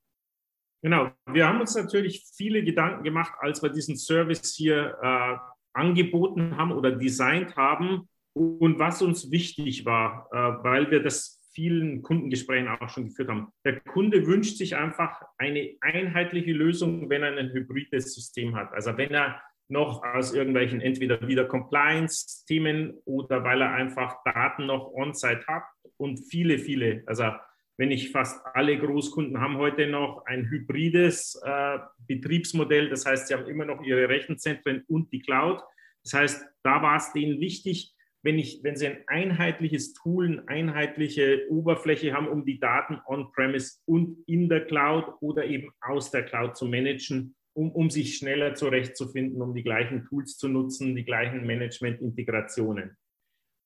Genau, 0.82 1.12
wir 1.26 1.48
haben 1.48 1.60
uns 1.60 1.76
natürlich 1.76 2.26
viele 2.36 2.64
Gedanken 2.64 3.04
gemacht, 3.04 3.34
als 3.40 3.62
wir 3.62 3.70
diesen 3.70 3.98
Service 3.98 4.54
hier 4.56 4.96
äh, 5.02 5.38
angeboten 5.74 6.56
haben 6.58 6.72
oder 6.72 6.92
designt 6.92 7.56
haben 7.56 8.08
und 8.34 8.80
was 8.80 9.02
uns 9.02 9.32
wichtig 9.32 9.86
war, 9.86 10.28
äh, 10.32 10.64
weil 10.64 10.92
wir 10.92 11.02
das 11.02 11.37
vielen 11.58 12.04
Kundengesprächen 12.04 12.67
auch 12.67 12.88
schon 12.88 13.08
geführt 13.08 13.30
haben. 13.30 13.48
Der 13.65 13.80
Kunde 13.80 14.28
wünscht 14.28 14.58
sich 14.58 14.76
einfach 14.76 15.24
eine 15.39 15.76
einheitliche 15.82 16.52
Lösung, 16.52 17.10
wenn 17.10 17.24
er 17.24 17.36
ein 17.36 17.52
hybrides 17.52 18.13
System 18.13 18.56
hat. 18.56 18.72
Also 18.74 18.96
wenn 18.96 19.10
er 19.10 19.41
noch 19.67 20.04
aus 20.04 20.36
irgendwelchen 20.36 20.82
entweder 20.82 21.28
wieder 21.28 21.46
Compliance-Themen 21.46 23.02
oder 23.06 23.43
weil 23.43 23.62
er 23.62 23.74
einfach 23.74 24.17
Daten 24.24 24.67
noch 24.67 24.93
on-site 24.93 25.48
hat 25.48 25.63
und 25.98 26.20
viele, 26.30 26.60
viele, 26.60 27.02
also 27.08 27.32
wenn 27.78 27.89
ich 27.89 28.12
fast 28.12 28.39
alle 28.54 28.78
Großkunden 28.78 29.41
haben 29.41 29.58
heute 29.58 29.88
noch 29.88 30.28
ein 30.28 30.48
hybrides 30.52 31.41
äh, 31.43 31.80
Betriebsmodell. 32.08 32.89
Das 32.89 33.08
heißt, 33.08 33.28
sie 33.28 33.34
haben 33.34 33.48
immer 33.48 33.65
noch 33.65 33.82
ihre 33.82 34.08
Rechenzentren 34.10 34.84
und 34.88 35.12
die 35.12 35.22
Cloud. 35.22 35.63
Das 36.04 36.13
heißt, 36.13 36.46
da 36.62 36.84
war 36.84 36.98
es 36.98 37.13
denen 37.13 37.39
wichtig, 37.39 37.96
wenn, 38.28 38.40
ich, 38.40 38.60
wenn 38.62 38.76
sie 38.76 38.88
ein 38.88 39.04
einheitliches 39.08 39.94
Tool, 39.94 40.28
eine 40.28 40.50
einheitliche 40.50 41.48
Oberfläche 41.50 42.13
haben, 42.13 42.28
um 42.28 42.44
die 42.44 42.60
Daten 42.60 43.00
on-premise 43.08 43.78
und 43.86 44.18
in 44.28 44.50
der 44.50 44.66
Cloud 44.66 45.06
oder 45.22 45.46
eben 45.46 45.72
aus 45.80 46.12
der 46.12 46.24
Cloud 46.24 46.58
zu 46.58 46.66
managen, 46.66 47.38
um, 47.54 47.72
um 47.72 47.90
sich 47.90 48.18
schneller 48.18 48.54
zurechtzufinden, 48.54 49.42
um 49.42 49.56
die 49.56 49.63
gleichen 49.63 50.04
Tools 50.10 50.38
zu 50.38 50.50
nutzen, 50.50 50.94
die 50.94 51.06
gleichen 51.06 51.48
Management-Integrationen. 51.48 52.98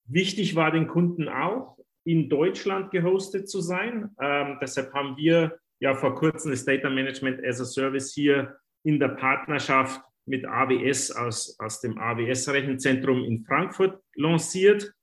Wichtig 0.05 0.55
war 0.55 0.69
den 0.69 0.87
Kunden 0.87 1.27
auch, 1.27 1.79
in 2.03 2.29
Deutschland 2.29 2.91
gehostet 2.91 3.49
zu 3.49 3.61
sein. 3.61 4.11
Ähm, 4.21 4.59
deshalb 4.61 4.93
haben 4.93 5.17
wir 5.17 5.57
ja 5.79 5.95
vor 5.95 6.13
kurzem 6.13 6.51
das 6.51 6.65
Data 6.65 6.87
Management 6.87 7.43
as 7.43 7.59
a 7.59 7.65
Service 7.65 8.13
hier 8.13 8.57
in 8.83 8.99
der 8.99 9.09
Partnerschaft 9.09 10.01
mit 10.25 10.45
AWS 10.45 11.11
aus, 11.11 11.59
aus 11.59 11.81
dem 11.81 11.97
AWS-Rechenzentrum 11.97 13.23
in 13.23 13.43
Frankfurt 13.43 14.01
lanciert. 14.15 14.93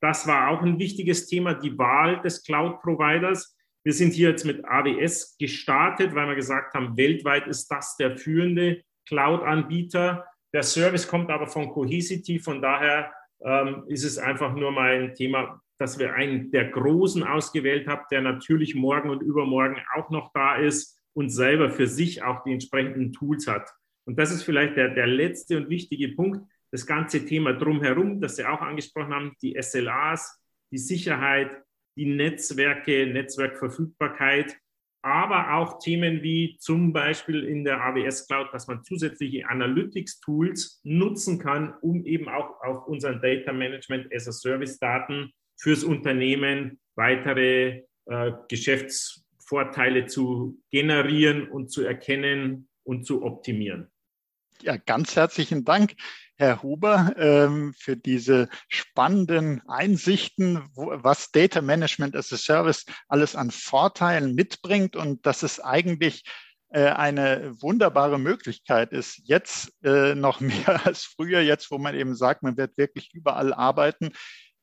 Das 0.00 0.26
war 0.26 0.48
auch 0.48 0.62
ein 0.62 0.78
wichtiges 0.78 1.26
Thema, 1.26 1.54
die 1.54 1.76
Wahl 1.78 2.20
des 2.22 2.42
Cloud-Providers. 2.44 3.56
Wir 3.84 3.92
sind 3.92 4.14
hier 4.14 4.30
jetzt 4.30 4.44
mit 4.44 4.64
AWS 4.64 5.36
gestartet, 5.38 6.14
weil 6.14 6.28
wir 6.28 6.34
gesagt 6.34 6.74
haben, 6.74 6.96
weltweit 6.96 7.46
ist 7.46 7.68
das 7.68 7.96
der 7.96 8.16
führende 8.16 8.82
Cloud-Anbieter. 9.08 10.24
Der 10.52 10.62
Service 10.62 11.06
kommt 11.06 11.30
aber 11.30 11.46
von 11.46 11.68
Cohesity, 11.68 12.38
von 12.38 12.60
daher 12.60 13.12
ähm, 13.44 13.84
ist 13.88 14.04
es 14.04 14.18
einfach 14.18 14.54
nur 14.54 14.70
mal 14.70 15.02
ein 15.02 15.14
Thema, 15.14 15.60
dass 15.78 15.98
wir 15.98 16.14
einen 16.14 16.50
der 16.52 16.70
Großen 16.70 17.24
ausgewählt 17.24 17.88
haben, 17.88 18.02
der 18.10 18.20
natürlich 18.20 18.74
morgen 18.74 19.10
und 19.10 19.22
übermorgen 19.22 19.82
auch 19.96 20.10
noch 20.10 20.30
da 20.32 20.56
ist 20.56 21.00
und 21.14 21.30
selber 21.30 21.70
für 21.70 21.86
sich 21.86 22.22
auch 22.22 22.44
die 22.44 22.52
entsprechenden 22.52 23.12
Tools 23.12 23.46
hat. 23.46 23.68
Und 24.04 24.18
das 24.18 24.32
ist 24.32 24.42
vielleicht 24.42 24.76
der, 24.76 24.90
der 24.90 25.06
letzte 25.06 25.56
und 25.56 25.68
wichtige 25.68 26.08
Punkt, 26.08 26.46
das 26.70 26.86
ganze 26.86 27.24
Thema 27.24 27.52
drumherum, 27.52 28.20
das 28.20 28.36
Sie 28.36 28.44
auch 28.44 28.60
angesprochen 28.60 29.14
haben, 29.14 29.36
die 29.42 29.56
SLAs, 29.60 30.40
die 30.70 30.78
Sicherheit, 30.78 31.50
die 31.96 32.06
Netzwerke, 32.06 33.06
Netzwerkverfügbarkeit, 33.06 34.56
aber 35.02 35.54
auch 35.54 35.78
Themen 35.80 36.22
wie 36.22 36.56
zum 36.58 36.92
Beispiel 36.92 37.44
in 37.44 37.64
der 37.64 37.80
AWS 37.82 38.26
Cloud, 38.28 38.48
dass 38.52 38.68
man 38.68 38.84
zusätzliche 38.84 39.48
Analytics-Tools 39.48 40.80
nutzen 40.84 41.38
kann, 41.38 41.74
um 41.82 42.06
eben 42.06 42.28
auch 42.28 42.60
auf 42.62 42.86
unseren 42.86 43.20
Data 43.20 43.52
Management 43.52 44.12
as 44.14 44.28
a 44.28 44.32
Service 44.32 44.78
Daten 44.78 45.32
fürs 45.60 45.84
Unternehmen 45.84 46.80
weitere 46.94 47.82
äh, 48.06 48.32
Geschäftsvorteile 48.48 50.06
zu 50.06 50.58
generieren 50.70 51.48
und 51.48 51.70
zu 51.70 51.82
erkennen 51.82 52.68
und 52.84 53.04
zu 53.04 53.24
optimieren. 53.24 53.91
Ja, 54.62 54.76
ganz 54.76 55.16
herzlichen 55.16 55.64
Dank, 55.64 55.94
Herr 56.36 56.62
Huber, 56.62 57.16
ähm, 57.18 57.74
für 57.76 57.96
diese 57.96 58.48
spannenden 58.68 59.60
Einsichten, 59.66 60.62
was 60.76 61.32
Data 61.32 61.60
Management 61.60 62.14
as 62.14 62.32
a 62.32 62.36
Service 62.36 62.84
alles 63.08 63.34
an 63.34 63.50
Vorteilen 63.50 64.36
mitbringt 64.36 64.94
und 64.94 65.26
dass 65.26 65.42
es 65.42 65.58
eigentlich 65.58 66.22
äh, 66.68 66.84
eine 66.90 67.60
wunderbare 67.60 68.20
Möglichkeit 68.20 68.92
ist, 68.92 69.20
jetzt 69.24 69.72
äh, 69.82 70.14
noch 70.14 70.38
mehr 70.40 70.86
als 70.86 71.02
früher, 71.02 71.40
jetzt 71.40 71.72
wo 71.72 71.78
man 71.78 71.96
eben 71.96 72.14
sagt, 72.14 72.44
man 72.44 72.56
wird 72.56 72.78
wirklich 72.78 73.12
überall 73.12 73.52
arbeiten, 73.52 74.12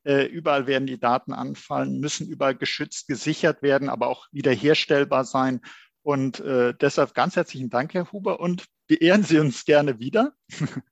äh, 0.05 0.27
überall 0.27 0.65
werden 0.65 0.87
die 0.87 0.99
Daten 0.99 1.33
anfallen, 1.33 1.99
müssen 1.99 2.29
überall 2.29 2.55
geschützt, 2.55 3.09
gesichert 3.09 3.61
werden, 3.61 3.89
aber 3.89 4.07
auch 4.07 4.27
wiederherstellbar 4.31 5.25
sein. 5.25 5.59
Und 6.01 6.39
äh, 6.39 6.73
deshalb 6.73 7.13
ganz 7.13 7.35
herzlichen 7.35 7.69
Dank, 7.69 7.93
Herr 7.93 8.11
Huber, 8.11 8.39
und 8.39 8.65
beehren 8.87 9.23
Sie 9.23 9.39
uns 9.39 9.65
gerne 9.65 9.99
wieder. 9.99 10.33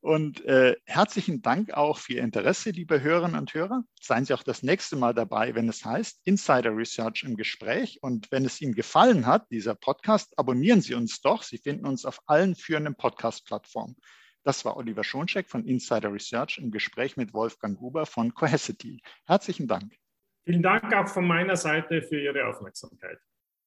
Und 0.00 0.44
äh, 0.44 0.76
herzlichen 0.84 1.40
Dank 1.42 1.74
auch 1.74 1.98
für 1.98 2.14
Ihr 2.14 2.22
Interesse, 2.22 2.70
liebe 2.70 3.00
Hörerinnen 3.00 3.38
und 3.38 3.54
Hörer. 3.54 3.84
Seien 4.00 4.24
Sie 4.24 4.34
auch 4.34 4.42
das 4.42 4.62
nächste 4.62 4.96
Mal 4.96 5.14
dabei, 5.14 5.54
wenn 5.54 5.68
es 5.68 5.84
heißt 5.84 6.22
Insider 6.24 6.76
Research 6.76 7.22
im 7.22 7.36
Gespräch. 7.36 8.02
Und 8.02 8.30
wenn 8.32 8.44
es 8.44 8.60
Ihnen 8.60 8.74
gefallen 8.74 9.26
hat, 9.26 9.50
dieser 9.50 9.74
Podcast, 9.74 10.36
abonnieren 10.38 10.80
Sie 10.80 10.94
uns 10.94 11.20
doch. 11.20 11.42
Sie 11.42 11.58
finden 11.58 11.86
uns 11.86 12.04
auf 12.04 12.20
allen 12.26 12.56
führenden 12.56 12.96
Podcast-Plattformen. 12.96 13.96
Das 14.42 14.64
war 14.64 14.76
Oliver 14.76 15.04
Schoncheck 15.04 15.48
von 15.48 15.64
Insider 15.64 16.12
Research 16.12 16.58
im 16.58 16.70
Gespräch 16.70 17.16
mit 17.16 17.32
Wolfgang 17.32 17.80
Huber 17.80 18.06
von 18.06 18.34
Cohesity. 18.34 19.02
Herzlichen 19.24 19.68
Dank. 19.68 19.94
Vielen 20.44 20.62
Dank 20.62 20.92
auch 20.94 21.08
von 21.08 21.26
meiner 21.26 21.56
Seite 21.56 22.02
für 22.02 22.20
Ihre 22.20 22.46
Aufmerksamkeit. 22.46 23.18